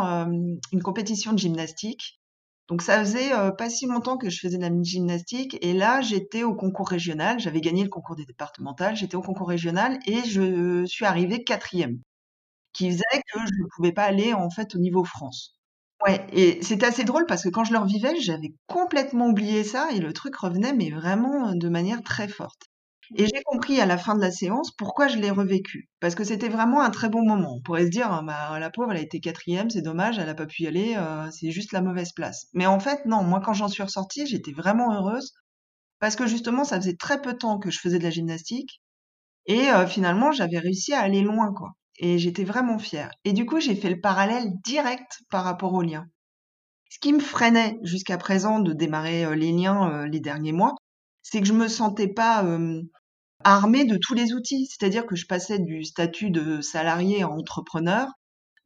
une 0.73 0.83
compétition 0.83 1.33
de 1.33 1.39
gymnastique 1.39 2.21
donc 2.69 2.81
ça 2.83 2.99
faisait 3.01 3.31
pas 3.59 3.69
si 3.69 3.87
longtemps 3.87 4.17
que 4.17 4.31
je 4.31 4.41
faisais 4.41 4.57
de 4.57 4.63
la 4.63 4.71
gymnastique 4.83 5.59
et 5.61 5.75
là 5.75 6.01
j'étais 6.01 6.45
au 6.45 6.55
concours 6.55 6.89
régional, 6.89 7.39
j'avais 7.39 7.61
gagné 7.61 7.83
le 7.85 7.91
concours 7.91 8.17
des 8.17 8.25
départementales, 8.25 8.97
j'étais 8.97 9.17
au 9.17 9.23
concours 9.23 9.49
régional 9.49 9.99
et 10.07 10.25
je 10.25 10.85
suis 10.87 11.05
arrivée 11.05 11.45
quatrième, 11.45 12.01
qui 12.73 12.91
faisait 12.91 13.23
que 13.33 13.41
je 13.41 13.63
ne 13.63 13.69
pouvais 13.77 13.93
pas 13.93 14.05
aller 14.05 14.35
en 14.35 14.51
fait 14.51 14.75
au 14.75 14.79
niveau 14.79 15.05
France. 15.05 15.59
Ouais, 16.05 16.25
et 16.33 16.63
c'était 16.63 16.87
assez 16.87 17.03
drôle 17.05 17.25
parce 17.27 17.43
que 17.45 17.49
quand 17.49 17.65
je 17.65 17.73
le 17.73 17.79
revivais, 17.79 18.15
j'avais 18.21 18.53
complètement 18.67 19.29
oublié 19.29 19.65
ça 19.65 19.89
et 19.93 19.99
le 20.01 20.13
truc 20.13 20.37
revenait 20.37 20.73
mais 20.75 20.91
vraiment 20.91 21.55
de 21.55 21.69
manière 21.69 22.03
très 22.03 22.29
forte. 22.29 22.63
Et 23.17 23.27
j'ai 23.27 23.43
compris 23.45 23.81
à 23.81 23.87
la 23.87 23.99
fin 23.99 24.15
de 24.15 24.21
la 24.21 24.31
séance 24.31 24.71
pourquoi 24.77 25.09
je 25.09 25.19
l'ai 25.19 25.31
revécu. 25.31 25.89
Parce 26.01 26.15
que 26.15 26.25
c'était 26.25 26.49
vraiment 26.49 26.81
un 26.83 26.91
très 26.91 27.09
bon 27.09 27.23
moment. 27.27 27.55
On 27.57 27.63
pourrait 27.63 27.85
se 27.87 27.91
dire, 27.91 28.09
«Ah, 28.13 28.23
bah, 28.23 28.59
la 28.59 28.71
pauvre, 28.71 28.93
elle 28.93 28.99
a 28.99 29.03
été 29.03 29.21
quatrième, 29.21 29.71
c'est 29.71 29.83
dommage, 29.83 30.19
elle 30.19 30.27
n'a 30.27 30.35
pas 30.35 30.47
pu 30.47 30.63
y 30.65 30.67
aller, 30.67 30.95
euh, 30.97 31.31
c'est 31.31 31.51
juste 31.51 31.73
la 31.73 31.83
mauvaise 31.83 32.13
place. 32.13 32.47
Mais 32.55 32.67
en 32.67 32.81
fait, 32.81 33.05
non, 33.07 33.23
moi, 33.25 33.41
quand 33.45 33.53
j'en 33.55 33.69
suis 33.69 33.83
ressortie, 33.83 34.27
j'étais 34.27 34.53
vraiment 34.53 34.93
heureuse. 34.95 35.33
Parce 36.01 36.17
que 36.17 36.27
justement, 36.29 36.65
ça 36.65 36.77
faisait 36.79 36.97
très 36.97 37.21
peu 37.23 37.33
de 37.35 37.39
temps 37.39 37.59
que 37.59 37.71
je 37.71 37.81
faisais 37.81 37.99
de 37.99 38.05
la 38.05 38.11
gymnastique. 38.11 38.83
Et 39.47 39.71
euh, 39.71 39.87
finalement, 39.87 40.33
j'avais 40.33 40.59
réussi 40.61 40.95
à 40.95 41.01
aller 41.03 41.23
loin, 41.23 41.53
quoi. 41.55 41.73
Et 41.99 42.19
j'étais 42.19 42.45
vraiment 42.45 42.79
fière. 42.79 43.11
Et 43.25 43.33
du 43.33 43.47
coup, 43.47 43.61
j'ai 43.61 43.75
fait 43.77 43.91
le 43.91 44.01
parallèle 44.01 44.53
direct 44.65 45.21
par 45.31 45.45
rapport 45.45 45.73
aux 45.75 45.83
liens. 45.83 46.07
Ce 46.91 46.99
qui 47.01 47.13
me 47.13 47.21
freinait 47.21 47.79
jusqu'à 47.83 48.19
présent 48.19 48.61
de 48.61 48.73
démarrer 48.73 49.25
euh, 49.25 49.35
les 49.35 49.53
liens 49.53 50.07
les 50.07 50.21
derniers 50.21 50.53
mois, 50.53 50.75
c'est 51.23 51.41
que 51.41 51.47
je 51.47 51.53
me 51.53 51.69
sentais 51.69 52.09
pas 52.09 52.45
armée 53.45 53.85
de 53.85 53.99
tous 54.01 54.15
les 54.15 54.33
outils. 54.35 54.67
C'est-à-dire 54.67 55.07
que 55.07 55.17
je 55.17 55.27
passais 55.27 55.59
du 55.59 55.85
statut 55.85 56.31
de 56.31 56.61
salarié 56.61 57.23
à 57.23 57.29
entrepreneur, 57.31 58.09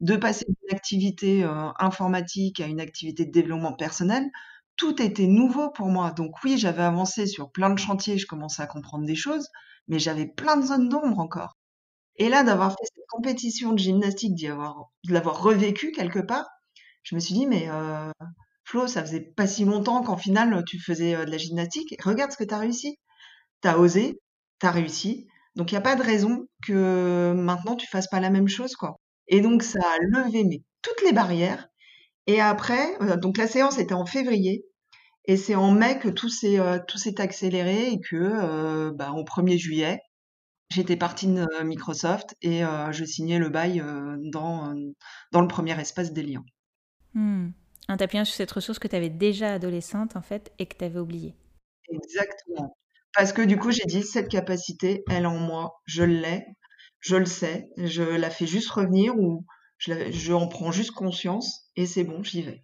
de 0.01 0.15
passer 0.15 0.45
d'une 0.47 0.75
activité 0.75 1.43
informatique 1.79 2.59
à 2.59 2.67
une 2.67 2.81
activité 2.81 3.25
de 3.25 3.31
développement 3.31 3.73
personnel. 3.73 4.25
Tout 4.75 5.01
était 5.01 5.27
nouveau 5.27 5.69
pour 5.71 5.87
moi. 5.87 6.11
Donc 6.11 6.43
oui, 6.43 6.57
j'avais 6.57 6.83
avancé 6.83 7.27
sur 7.27 7.51
plein 7.51 7.69
de 7.69 7.79
chantiers, 7.79 8.17
je 8.17 8.27
commençais 8.27 8.61
à 8.63 8.67
comprendre 8.67 9.05
des 9.05 9.15
choses, 9.15 9.47
mais 9.87 9.99
j'avais 9.99 10.25
plein 10.27 10.57
de 10.57 10.65
zones 10.65 10.89
d'ombre 10.89 11.19
encore. 11.19 11.58
Et 12.19 12.29
là, 12.29 12.43
d'avoir 12.43 12.71
fait 12.71 12.85
cette 12.85 13.05
compétition 13.09 13.73
de 13.73 13.79
gymnastique, 13.79 14.35
d'y 14.35 14.47
avoir, 14.47 14.91
de 15.05 15.13
l'avoir 15.13 15.41
revécu 15.41 15.91
quelque 15.91 16.19
part, 16.19 16.47
je 17.03 17.15
me 17.15 17.19
suis 17.19 17.33
dit, 17.33 17.47
mais 17.47 17.67
Flo, 18.65 18.85
ça 18.87 19.01
faisait 19.01 19.21
pas 19.21 19.47
si 19.47 19.65
longtemps 19.65 20.03
qu'en 20.03 20.17
final, 20.17 20.63
tu 20.67 20.79
faisais 20.79 21.25
de 21.25 21.31
la 21.31 21.37
gymnastique. 21.37 21.95
Regarde 22.03 22.31
ce 22.31 22.37
que 22.37 22.43
tu 22.43 22.53
as 22.53 22.59
réussi. 22.59 22.99
Tu 23.63 23.67
as 23.67 23.79
osé, 23.79 24.19
tu 24.59 24.67
as 24.67 24.71
réussi. 24.71 25.27
Donc, 25.55 25.71
il 25.71 25.75
n'y 25.75 25.79
a 25.79 25.81
pas 25.81 25.95
de 25.95 26.03
raison 26.03 26.45
que 26.65 27.33
maintenant, 27.35 27.75
tu 27.75 27.87
fasses 27.87 28.07
pas 28.07 28.19
la 28.19 28.29
même 28.29 28.47
chose. 28.47 28.75
quoi. 28.75 28.97
Et 29.27 29.41
donc, 29.41 29.63
ça 29.63 29.79
a 29.79 29.97
levé 30.01 30.43
mais, 30.43 30.61
toutes 30.81 31.01
les 31.03 31.13
barrières. 31.13 31.67
Et 32.27 32.41
après, 32.41 32.97
donc 33.17 33.37
la 33.37 33.47
séance 33.47 33.79
était 33.79 33.95
en 33.95 34.05
février. 34.05 34.65
Et 35.25 35.37
c'est 35.37 35.55
en 35.55 35.71
mai 35.71 35.99
que 35.99 36.09
tout 36.09 36.29
s'est 36.29 37.21
accéléré 37.21 37.91
et 37.91 37.99
que, 38.01 38.91
bah, 38.91 39.13
au 39.13 39.23
1er 39.23 39.57
juillet, 39.57 39.99
j'étais 40.69 40.97
partie 40.97 41.27
de 41.27 41.63
Microsoft 41.63 42.35
et 42.41 42.61
je 42.91 43.05
signais 43.05 43.39
le 43.39 43.49
bail 43.49 43.83
dans, 44.31 44.73
dans 45.31 45.41
le 45.41 45.47
premier 45.47 45.79
espace 45.79 46.13
des 46.13 46.23
liens. 46.23 46.43
Mmh. 47.13 47.49
En 47.89 47.97
t'appuyant 47.97 48.23
sur 48.23 48.35
cette 48.35 48.51
ressource 48.51 48.77
que 48.77 48.87
tu 48.87 48.95
avais 48.95 49.09
déjà 49.09 49.53
adolescente, 49.53 50.15
en 50.15 50.21
fait, 50.21 50.51
et 50.59 50.67
que 50.67 50.77
tu 50.77 50.85
avais 50.85 50.99
oubliée. 50.99 51.35
Exactement. 51.91 52.77
Parce 53.15 53.33
que 53.33 53.41
du 53.41 53.57
coup, 53.57 53.71
j'ai 53.71 53.85
dit, 53.85 54.03
cette 54.03 54.29
capacité, 54.29 55.03
elle 55.09 55.25
en 55.25 55.37
moi, 55.39 55.81
je 55.85 56.03
l'ai, 56.03 56.45
je 56.99 57.15
le 57.15 57.25
sais, 57.25 57.67
je 57.77 58.03
la 58.03 58.29
fais 58.29 58.45
juste 58.45 58.69
revenir 58.69 59.17
ou 59.17 59.45
je, 59.79 60.11
je 60.11 60.33
en 60.33 60.47
prends 60.47 60.71
juste 60.71 60.91
conscience 60.91 61.71
et 61.75 61.87
c'est 61.87 62.03
bon, 62.03 62.21
j'y 62.21 62.43
vais. 62.43 62.63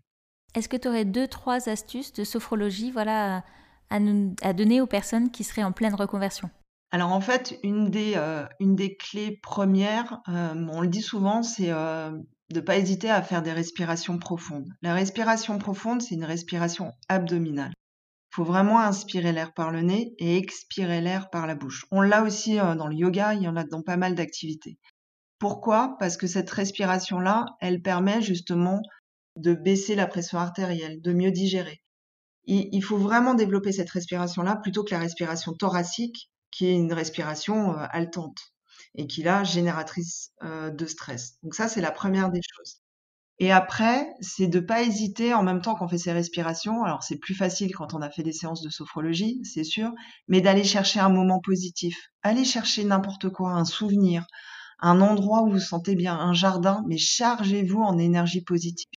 Est-ce 0.53 0.69
que 0.69 0.77
tu 0.77 0.87
aurais 0.87 1.05
deux, 1.05 1.27
trois 1.27 1.69
astuces 1.69 2.13
de 2.13 2.23
sophrologie 2.23 2.91
voilà, 2.91 3.43
à, 3.89 3.99
à, 4.43 4.53
donner 4.53 4.79
aux 4.79 4.87
personnes 4.87 5.31
qui 5.31 5.43
seraient 5.43 5.63
en 5.63 5.71
pleine 5.71 5.95
reconversion? 5.95 6.51
Alors 6.95 7.11
en 7.11 7.19
fait, 7.19 7.59
une 7.61 7.89
des, 7.89 8.13
euh, 8.15 8.45
clés 8.97 9.37
premières, 9.43 10.21
euh, 10.29 10.65
on 10.71 10.79
le 10.79 10.87
dit 10.87 11.01
souvent, 11.01 11.43
c'est 11.43 11.73
euh, 11.73 12.17
de 12.53 12.61
pas 12.61 12.77
hésiter 12.77 13.09
à 13.09 13.21
faire 13.21 13.41
des 13.41 13.51
respirations 13.51 14.17
profondes. 14.17 14.69
La 14.81 14.93
respiration 14.93 15.57
profonde, 15.57 16.01
c'est 16.01 16.15
une 16.15 16.23
respiration 16.23 16.93
abdominale. 17.09 17.73
Il 18.31 18.35
faut 18.35 18.45
vraiment 18.45 18.79
inspirer 18.79 19.33
l'air 19.33 19.53
par 19.53 19.71
le 19.71 19.81
nez 19.81 20.13
et 20.19 20.37
expirer 20.37 21.01
l'air 21.01 21.29
par 21.29 21.47
la 21.47 21.55
bouche. 21.55 21.85
On 21.91 21.99
l'a 21.99 22.23
aussi 22.23 22.55
dans 22.55 22.87
le 22.87 22.95
yoga, 22.95 23.33
il 23.33 23.41
y 23.41 23.49
en 23.49 23.57
a 23.57 23.65
dans 23.65 23.81
pas 23.81 23.97
mal 23.97 24.15
d'activités. 24.15 24.77
Pourquoi? 25.37 25.97
Parce 25.99 26.15
que 26.15 26.27
cette 26.27 26.49
respiration-là, 26.49 27.43
elle 27.59 27.81
permet 27.81 28.21
justement 28.21 28.79
de 29.35 29.53
baisser 29.53 29.95
la 29.95 30.07
pression 30.07 30.37
artérielle, 30.37 31.01
de 31.01 31.11
mieux 31.11 31.31
digérer. 31.31 31.81
Il 32.45 32.83
faut 32.85 32.97
vraiment 32.97 33.33
développer 33.33 33.73
cette 33.73 33.89
respiration-là 33.89 34.55
plutôt 34.55 34.85
que 34.85 34.91
la 34.91 35.01
respiration 35.01 35.51
thoracique, 35.51 36.29
qui 36.55 36.67
est 36.67 36.73
une 36.73 36.93
respiration 36.93 37.77
euh, 37.77 37.85
haletante 37.91 38.53
et 38.95 39.07
qui 39.07 39.23
est 39.23 39.45
génératrice 39.45 40.31
euh, 40.41 40.69
de 40.69 40.85
stress. 40.85 41.37
Donc 41.43 41.53
ça, 41.53 41.67
c'est 41.67 41.81
la 41.81 41.91
première 41.91 42.31
des 42.31 42.39
choses. 42.41 42.77
Et 43.39 43.51
après, 43.51 44.07
c'est 44.21 44.47
de 44.47 44.61
pas 44.61 44.81
hésiter 44.81 45.33
en 45.33 45.43
même 45.43 45.61
temps 45.61 45.75
qu'on 45.75 45.89
fait 45.89 45.97
ses 45.97 46.13
respirations. 46.13 46.85
Alors 46.85 47.03
c'est 47.03 47.17
plus 47.17 47.35
facile 47.35 47.75
quand 47.75 47.93
on 47.93 48.01
a 48.01 48.09
fait 48.09 48.23
des 48.23 48.31
séances 48.31 48.61
de 48.61 48.69
sophrologie, 48.69 49.41
c'est 49.43 49.65
sûr, 49.65 49.91
mais 50.29 50.39
d'aller 50.39 50.63
chercher 50.63 51.01
un 51.01 51.09
moment 51.09 51.41
positif. 51.41 52.07
Allez 52.21 52.45
chercher 52.45 52.85
n'importe 52.85 53.27
quoi, 53.29 53.51
un 53.51 53.65
souvenir, 53.65 54.25
un 54.79 55.01
endroit 55.01 55.41
où 55.41 55.47
vous 55.47 55.53
vous 55.53 55.59
sentez 55.59 55.95
bien, 55.95 56.17
un 56.17 56.33
jardin, 56.33 56.81
mais 56.87 56.97
chargez-vous 56.97 57.81
en 57.81 57.97
énergie 57.97 58.41
positive. 58.41 58.87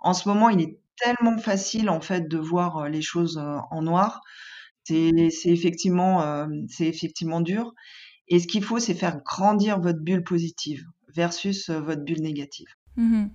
En 0.00 0.12
ce 0.12 0.28
moment, 0.28 0.50
il 0.50 0.60
est 0.60 0.78
tellement 0.96 1.38
facile 1.38 1.88
en 1.88 2.02
fait 2.02 2.28
de 2.28 2.36
voir 2.36 2.76
euh, 2.76 2.88
les 2.90 3.02
choses 3.02 3.38
en 3.38 3.80
noir. 3.80 4.20
C'est 4.88 5.50
effectivement, 5.50 6.46
c'est 6.68 6.86
effectivement 6.86 7.40
dur. 7.40 7.72
Et 8.28 8.38
ce 8.40 8.46
qu'il 8.46 8.62
faut, 8.62 8.78
c'est 8.78 8.94
faire 8.94 9.22
grandir 9.22 9.80
votre 9.80 10.00
bulle 10.00 10.22
positive 10.22 10.84
versus 11.14 11.70
euh, 11.70 11.80
votre 11.80 12.02
bulle 12.02 12.22
négative. 12.22 12.68
Mhm. 12.96 13.30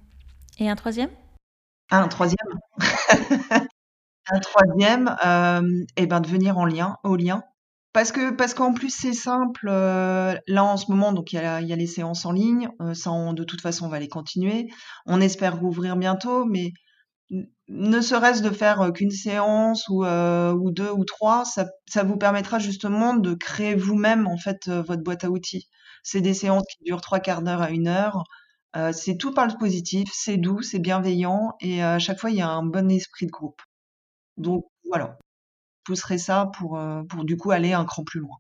Et 0.60 0.70
un 0.70 0.76
troisième? 0.76 1.10
Ah, 1.92 2.04
Un 2.04 2.08
troisième 2.08 2.38
Un 4.30 4.40
troisième, 4.40 5.18
euh, 5.26 5.84
eh 5.98 6.08
ben, 6.08 6.22
de 6.22 6.28
venir 6.28 6.58
en 6.58 6.66
lien, 6.66 6.96
au 7.04 7.18
lien. 7.18 7.44
Parce 7.92 8.12
que 8.12 8.32
parce 8.32 8.54
qu'en 8.54 8.74
plus 8.74 8.90
c'est 8.90 9.14
simple. 9.14 9.68
Euh, 9.70 10.34
là 10.48 10.64
en 10.64 10.78
ce 10.78 10.90
moment, 10.90 11.12
donc 11.12 11.34
il 11.34 11.36
y, 11.36 11.40
a, 11.40 11.62
y 11.62 11.74
a 11.74 11.76
les 11.76 11.88
séances 11.88 12.26
en 12.26 12.32
ligne. 12.32 12.70
ça, 12.94 13.12
de 13.34 13.44
toute 13.44 13.62
façon, 13.62 13.86
on 13.86 13.90
va 13.90 14.00
les 14.00 14.08
continuer. 14.08 14.70
On 15.06 15.20
espère 15.20 15.60
rouvrir 15.60 15.98
bientôt, 15.98 16.46
mais 16.46 16.72
ne 17.30 18.02
serait-ce 18.02 18.42
de 18.42 18.50
faire 18.50 18.92
qu'une 18.94 19.12
séance 19.12 19.88
ou, 19.90 20.04
deux 20.72 20.92
ou 20.92 21.06
trois, 21.06 21.46
ça, 21.46 22.04
vous 22.04 22.18
permettra 22.18 22.60
justement 22.60 23.16
de 23.16 23.34
créer 23.34 23.76
vous-même 23.76 24.28
en 24.28 24.38
fait 24.38 24.70
votre 24.70 25.02
boîte 25.04 25.24
à 25.24 25.30
outils. 25.30 25.70
C'est 26.04 26.22
des 26.22 26.34
séances 26.34 26.66
qui 26.70 26.84
durent 26.84 27.02
trois 27.02 27.20
quarts 27.20 27.42
d'heure 27.42 27.62
à 27.62 27.72
une 27.72 27.88
heure. 27.88 28.24
c'est 28.92 29.18
tout 29.18 29.34
par 29.34 29.48
le 29.48 29.58
positif, 29.58 30.10
c'est 30.14 30.38
doux, 30.38 30.62
c'est 30.62 30.80
bienveillant 30.80 31.54
et 31.60 31.84
à 31.84 32.00
chaque 32.00 32.20
fois 32.20 32.30
il 32.30 32.38
y 32.38 32.42
a 32.42 32.50
un 32.50 32.64
bon 32.64 32.92
esprit 32.92 33.26
de 33.26 33.32
groupe. 33.32 33.62
Donc 34.38 34.66
voilà, 34.90 35.18
je 35.88 35.96
ça 36.18 36.52
pour, 36.58 36.80
pour 37.10 37.24
du 37.26 37.38
coup 37.38 37.52
aller 37.52 37.74
un 37.74 37.86
cran 37.86 38.04
plus 38.04 38.20
loin. 38.20 38.38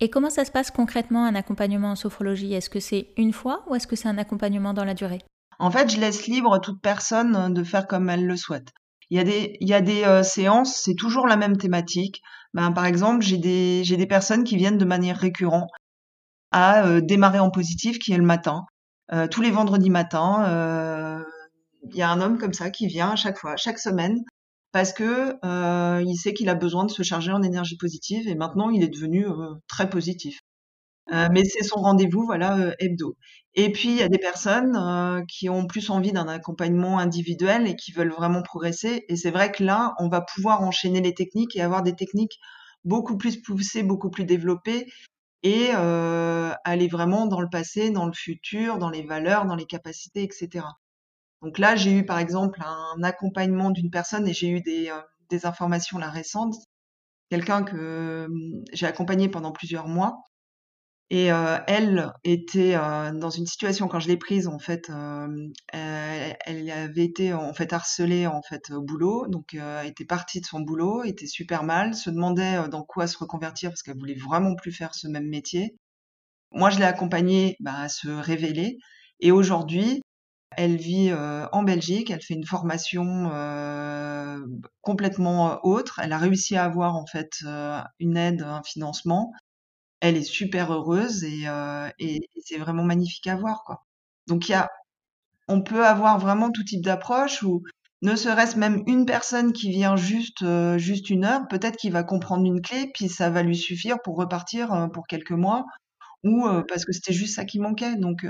Et 0.00 0.10
comment 0.10 0.30
ça 0.30 0.44
se 0.44 0.52
passe 0.52 0.70
concrètement 0.70 1.24
un 1.24 1.34
accompagnement 1.34 1.90
en 1.90 1.96
sophrologie? 1.96 2.54
Est-ce 2.54 2.70
que 2.70 2.78
c'est 2.78 3.12
une 3.16 3.32
fois 3.32 3.64
ou 3.66 3.74
est-ce 3.74 3.88
que 3.88 3.96
c'est 3.96 4.08
un 4.08 4.18
accompagnement 4.18 4.72
dans 4.72 4.84
la 4.84 4.94
durée? 4.94 5.22
En 5.58 5.70
fait, 5.70 5.90
je 5.90 6.00
laisse 6.00 6.26
libre 6.26 6.60
toute 6.60 6.80
personne 6.80 7.52
de 7.52 7.64
faire 7.64 7.86
comme 7.86 8.08
elle 8.10 8.26
le 8.26 8.36
souhaite. 8.36 8.68
Il 9.10 9.16
y 9.60 9.72
a 9.72 9.80
des, 9.80 10.04
euh, 10.04 10.22
séances, 10.22 10.80
c'est 10.84 10.94
toujours 10.94 11.26
la 11.26 11.36
même 11.36 11.56
thématique. 11.56 12.22
Ben, 12.52 12.72
par 12.72 12.84
exemple, 12.84 13.22
j'ai 13.22 13.38
des, 13.38 14.06
personnes 14.06 14.44
qui 14.44 14.56
viennent 14.56 14.78
de 14.78 14.84
manière 14.84 15.16
récurrente 15.16 15.70
à 16.50 16.86
euh, 16.86 17.00
démarrer 17.00 17.38
en 17.38 17.50
positif, 17.50 17.98
qui 17.98 18.12
est 18.12 18.18
le 18.18 18.24
matin. 18.24 18.64
Euh, 19.12 19.26
tous 19.26 19.40
les 19.40 19.50
vendredis 19.50 19.90
matins, 19.90 21.24
il 21.90 21.96
y 21.96 22.02
a 22.02 22.10
un 22.10 22.20
homme 22.20 22.38
comme 22.38 22.52
ça 22.52 22.70
qui 22.70 22.86
vient 22.86 23.10
à 23.10 23.16
chaque 23.16 23.38
fois, 23.38 23.56
chaque 23.56 23.78
semaine, 23.78 24.18
parce 24.72 24.92
que 24.92 25.38
il 26.04 26.16
sait 26.16 26.34
qu'il 26.34 26.50
a 26.50 26.54
besoin 26.54 26.84
de 26.84 26.90
se 26.90 27.02
charger 27.02 27.32
en 27.32 27.42
énergie 27.42 27.78
positive 27.78 28.28
et 28.28 28.34
maintenant 28.34 28.68
il 28.70 28.82
est 28.82 28.88
devenu 28.88 29.26
très 29.68 29.88
positif. 29.88 30.40
Mais 31.10 31.44
c'est 31.44 31.64
son 31.64 31.80
rendez-vous, 31.80 32.24
voilà, 32.26 32.74
hebdo. 32.78 33.16
Et 33.54 33.72
puis, 33.72 33.88
il 33.88 33.96
y 33.96 34.02
a 34.02 34.08
des 34.08 34.18
personnes 34.18 34.76
euh, 34.76 35.24
qui 35.26 35.48
ont 35.48 35.66
plus 35.66 35.90
envie 35.90 36.12
d'un 36.12 36.28
accompagnement 36.28 37.00
individuel 37.00 37.66
et 37.66 37.74
qui 37.74 37.90
veulent 37.90 38.12
vraiment 38.12 38.40
progresser. 38.42 39.04
Et 39.08 39.16
c'est 39.16 39.32
vrai 39.32 39.50
que 39.50 39.64
là, 39.64 39.94
on 39.98 40.08
va 40.08 40.20
pouvoir 40.20 40.62
enchaîner 40.62 41.00
les 41.00 41.12
techniques 41.12 41.56
et 41.56 41.60
avoir 41.60 41.82
des 41.82 41.94
techniques 41.96 42.38
beaucoup 42.84 43.16
plus 43.16 43.42
poussées, 43.42 43.82
beaucoup 43.82 44.10
plus 44.10 44.24
développées 44.24 44.86
et 45.42 45.70
euh, 45.74 46.52
aller 46.64 46.88
vraiment 46.88 47.26
dans 47.26 47.40
le 47.40 47.48
passé, 47.50 47.90
dans 47.90 48.06
le 48.06 48.12
futur, 48.12 48.78
dans 48.78 48.90
les 48.90 49.02
valeurs, 49.02 49.44
dans 49.46 49.56
les 49.56 49.66
capacités, 49.66 50.22
etc. 50.22 50.64
Donc 51.42 51.58
là, 51.58 51.76
j'ai 51.76 51.92
eu 51.92 52.06
par 52.06 52.18
exemple 52.18 52.60
un 52.64 53.02
accompagnement 53.02 53.70
d'une 53.70 53.90
personne 53.90 54.28
et 54.28 54.34
j'ai 54.34 54.50
eu 54.50 54.60
des, 54.60 54.88
euh, 54.90 55.00
des 55.30 55.46
informations 55.46 55.98
là 55.98 56.10
récentes. 56.10 56.54
Quelqu'un 57.30 57.62
que 57.64 58.26
hum, 58.26 58.64
j'ai 58.72 58.86
accompagné 58.86 59.28
pendant 59.28 59.52
plusieurs 59.52 59.88
mois 59.88 60.22
et 61.10 61.32
euh, 61.32 61.58
elle 61.66 62.12
était 62.22 62.74
euh, 62.74 63.12
dans 63.12 63.30
une 63.30 63.46
situation 63.46 63.88
quand 63.88 63.98
je 63.98 64.08
l'ai 64.08 64.18
prise 64.18 64.46
en 64.46 64.58
fait, 64.58 64.90
euh, 64.90 65.48
elle, 65.72 66.70
avait 66.70 67.04
été 67.04 67.32
en 67.32 67.54
fait 67.54 67.72
harcelée 67.72 68.26
en 68.26 68.42
fait 68.42 68.70
au 68.70 68.82
boulot, 68.82 69.26
donc 69.26 69.54
elle 69.54 69.86
était 69.86 70.04
partie 70.04 70.40
de 70.40 70.46
son 70.46 70.60
boulot, 70.60 71.04
était 71.04 71.26
super 71.26 71.64
mal, 71.64 71.94
se 71.94 72.10
demandait 72.10 72.68
dans 72.68 72.82
quoi 72.82 73.06
se 73.06 73.16
reconvertir 73.16 73.70
parce 73.70 73.82
qu'elle 73.82 73.98
voulait 73.98 74.18
vraiment 74.18 74.54
plus 74.54 74.72
faire 74.72 74.94
ce 74.94 75.08
même 75.08 75.28
métier. 75.28 75.76
Moi, 76.52 76.70
je 76.70 76.78
l'ai 76.78 76.84
accompagnée 76.84 77.56
bah, 77.60 77.80
à 77.80 77.88
se 77.88 78.08
révéler 78.08 78.78
et 79.20 79.32
aujourd'hui, 79.32 80.02
elle 80.56 80.76
vit 80.76 81.12
en 81.52 81.62
Belgique, 81.62 82.10
elle 82.10 82.22
fait 82.22 82.34
une 82.34 82.46
formation 82.46 83.30
complètement 84.82 85.60
autre. 85.64 86.00
Elle 86.02 86.12
a 86.12 86.18
réussi 86.18 86.56
à 86.56 86.64
avoir 86.64 86.96
en 86.96 87.06
fait 87.06 87.30
une 87.98 88.16
aide, 88.16 88.42
un 88.42 88.62
financement 88.62 89.32
elle 90.00 90.16
est 90.16 90.22
super 90.22 90.72
heureuse 90.72 91.24
et, 91.24 91.48
euh, 91.48 91.88
et, 91.98 92.20
c'est 92.44 92.58
vraiment 92.58 92.84
magnifique 92.84 93.26
à 93.26 93.36
voir, 93.36 93.64
quoi. 93.64 93.84
Donc 94.26 94.48
il 94.48 94.52
y 94.52 94.54
a, 94.54 94.68
on 95.48 95.62
peut 95.62 95.86
avoir 95.86 96.18
vraiment 96.18 96.50
tout 96.50 96.64
type 96.64 96.82
d'approche 96.84 97.42
ou 97.42 97.62
ne 98.02 98.16
serait-ce 98.16 98.58
même 98.58 98.84
une 98.86 99.06
personne 99.06 99.52
qui 99.52 99.70
vient 99.70 99.96
juste 99.96 100.42
euh, 100.42 100.78
juste 100.78 101.10
une 101.10 101.24
heure, 101.24 101.48
peut-être 101.48 101.76
qu'il 101.76 101.92
va 101.92 102.04
comprendre 102.04 102.46
une 102.46 102.62
clé, 102.62 102.90
puis 102.94 103.08
ça 103.08 103.30
va 103.30 103.42
lui 103.42 103.56
suffire 103.56 103.98
pour 104.04 104.16
repartir 104.16 104.72
euh, 104.72 104.88
pour 104.88 105.06
quelques 105.06 105.32
mois 105.32 105.64
ou 106.24 106.46
parce 106.68 106.84
que 106.84 106.92
c'était 106.92 107.12
juste 107.12 107.36
ça 107.36 107.44
qui 107.44 107.60
manquait. 107.60 107.96
Donc 107.96 108.26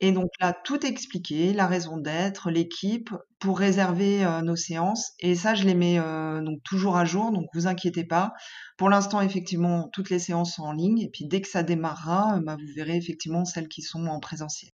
et 0.00 0.12
donc 0.12 0.30
là, 0.40 0.52
tout 0.52 0.84
expliqué, 0.84 1.54
la 1.54 1.66
raison 1.66 1.96
d'être, 1.96 2.50
l'équipe, 2.50 3.10
pour 3.38 3.58
réserver 3.58 4.24
euh, 4.24 4.42
nos 4.42 4.56
séances. 4.56 5.12
Et 5.20 5.34
ça, 5.34 5.54
je 5.54 5.64
les 5.64 5.74
mets 5.74 5.98
euh, 5.98 6.42
toujours 6.64 6.98
à 6.98 7.06
jour, 7.06 7.32
donc 7.32 7.46
vous 7.54 7.66
inquiétez 7.66 8.04
pas. 8.04 8.34
Pour 8.76 8.90
l'instant, 8.90 9.22
effectivement, 9.22 9.88
toutes 9.92 10.10
les 10.10 10.18
séances 10.18 10.54
sont 10.54 10.64
en 10.64 10.72
ligne. 10.72 11.00
Et 11.00 11.08
puis 11.10 11.26
dès 11.26 11.40
que 11.40 11.48
ça 11.48 11.62
démarrera, 11.62 12.36
euh, 12.36 12.40
bah, 12.44 12.56
vous 12.56 12.72
verrez 12.74 12.96
effectivement 12.96 13.46
celles 13.46 13.68
qui 13.68 13.80
sont 13.80 14.06
en 14.06 14.20
présentiel. 14.20 14.70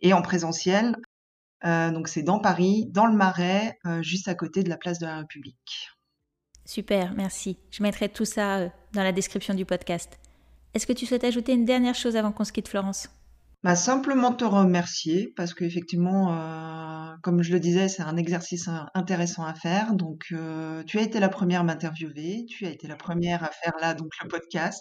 Et 0.00 0.12
en 0.12 0.22
présentiel, 0.22 0.94
donc 1.64 2.06
c'est 2.06 2.22
dans 2.22 2.38
Paris, 2.38 2.86
dans 2.92 3.06
le 3.06 3.16
Marais, 3.16 3.76
juste 4.00 4.28
à 4.28 4.36
côté 4.36 4.62
de 4.62 4.68
la 4.68 4.76
place 4.76 5.00
de 5.00 5.06
la 5.06 5.16
République. 5.16 5.88
Super, 6.64 7.14
merci. 7.14 7.56
Je 7.72 7.82
mettrai 7.82 8.08
tout 8.08 8.24
ça 8.24 8.68
dans 8.92 9.02
la 9.02 9.10
description 9.10 9.54
du 9.54 9.64
podcast. 9.64 10.20
Est-ce 10.72 10.86
que 10.86 10.92
tu 10.92 11.04
souhaites 11.04 11.24
ajouter 11.24 11.52
une 11.52 11.64
dernière 11.64 11.96
chose 11.96 12.14
avant 12.14 12.30
qu'on 12.30 12.44
se 12.44 12.52
quitte, 12.52 12.68
Florence? 12.68 13.08
Bah, 13.64 13.74
simplement 13.74 14.32
te 14.32 14.44
remercier 14.44 15.32
parce 15.36 15.52
qu'effectivement, 15.52 16.32
euh, 16.32 17.12
comme 17.22 17.42
je 17.42 17.52
le 17.52 17.58
disais, 17.58 17.88
c'est 17.88 18.02
un 18.02 18.16
exercice 18.16 18.68
intéressant 18.94 19.44
à 19.44 19.54
faire. 19.54 19.94
Donc, 19.94 20.26
euh, 20.32 20.84
tu 20.84 20.98
as 20.98 21.02
été 21.02 21.18
la 21.18 21.28
première 21.28 21.60
à 21.60 21.64
m'interviewer, 21.64 22.44
tu 22.48 22.66
as 22.66 22.70
été 22.70 22.86
la 22.86 22.94
première 22.94 23.42
à 23.42 23.50
faire 23.50 23.72
là 23.80 23.94
donc 23.94 24.10
le 24.22 24.28
podcast. 24.28 24.80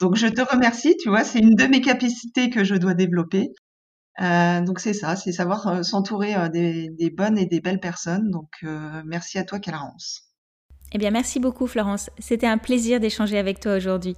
Donc, 0.00 0.16
je 0.16 0.26
te 0.26 0.40
remercie. 0.40 0.96
Tu 1.02 1.10
vois, 1.10 1.22
c'est 1.22 1.40
une 1.40 1.54
de 1.54 1.66
mes 1.66 1.82
capacités 1.82 2.48
que 2.48 2.64
je 2.64 2.74
dois 2.76 2.94
développer. 2.94 3.50
Euh, 4.22 4.62
donc, 4.62 4.80
c'est 4.80 4.94
ça, 4.94 5.16
c'est 5.16 5.32
savoir 5.32 5.84
s'entourer 5.84 6.48
des, 6.48 6.88
des 6.98 7.10
bonnes 7.10 7.36
et 7.36 7.46
des 7.46 7.60
belles 7.60 7.80
personnes. 7.80 8.30
Donc, 8.30 8.64
merci 9.04 9.38
à 9.38 9.44
toi, 9.44 9.58
Clarence. 9.58 10.30
Eh 10.92 10.98
bien, 10.98 11.10
merci 11.10 11.40
beaucoup, 11.40 11.66
Florence. 11.66 12.08
C'était 12.18 12.46
un 12.46 12.58
plaisir 12.58 13.00
d'échanger 13.00 13.36
avec 13.36 13.60
toi 13.60 13.76
aujourd'hui. 13.76 14.16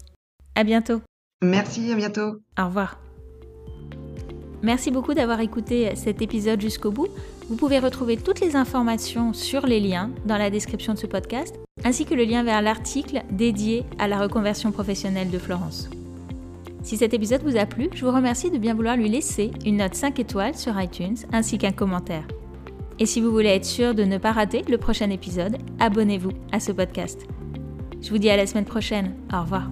À 0.55 0.62
bientôt. 0.62 1.01
Merci, 1.42 1.90
à 1.90 1.97
bientôt. 1.97 2.42
Au 2.59 2.66
revoir. 2.66 3.06
Merci 4.62 4.90
beaucoup 4.90 5.14
d'avoir 5.14 5.40
écouté 5.40 5.95
cet 5.95 6.23
épisode 6.23 6.61
jusqu'au 6.61 6.90
bout. 6.90 7.09
Vous 7.49 7.57
pouvez 7.57 7.79
retrouver 7.79 8.16
toutes 8.16 8.40
les 8.40 8.57
informations 8.57 9.33
sur 9.33 9.66
les 9.66 9.81
liens 9.81 10.11
dans 10.25 10.38
la 10.38 10.51
description 10.51 10.95
de 10.95 10.99
ce 10.99 11.07
podcast, 11.07 11.55
ainsi 11.85 12.05
que 12.05 12.14
le 12.14 12.25
lien 12.25 12.42
vers 12.42 12.62
l'article 12.62 13.23
dédié 13.31 13.85
à 13.99 14.09
la 14.09 14.19
reconversion 14.19 14.73
professionnelle 14.73 15.31
de 15.31 15.38
Florence. 15.38 15.88
Si 16.83 16.97
cet 16.97 17.14
épisode 17.14 17.42
vous 17.42 17.57
a 17.57 17.66
plu, 17.66 17.88
je 17.95 18.05
vous 18.05 18.12
remercie 18.12 18.51
de 18.51 18.59
bien 18.59 18.75
vouloir 18.75 18.97
lui 18.97 19.09
laisser 19.09 19.51
une 19.64 19.79
note 19.79 19.95
5 19.95 20.19
étoiles 20.21 20.57
sur 20.57 20.81
iTunes 20.81 21.16
ainsi 21.33 21.59
qu'un 21.59 21.73
commentaire. 21.73 22.27
Et 22.99 23.07
si 23.07 23.21
vous 23.21 23.31
voulez 23.31 23.51
être 23.51 23.64
sûr 23.64 23.95
de 23.95 24.05
ne 24.05 24.19
pas 24.19 24.33
rater 24.33 24.62
le 24.69 24.79
prochain 24.79 25.11
épisode, 25.11 25.59
abonnez-vous 25.81 26.33
à 26.53 26.61
ce 26.61 26.73
podcast. 26.73 27.27
Je 28.01 28.11
vous 28.11 28.19
dis 28.19 28.31
à 28.31 28.37
la 28.37 28.47
semaine 28.47 28.64
prochaine. 28.64 29.14
Au 29.33 29.42
revoir. 29.42 29.69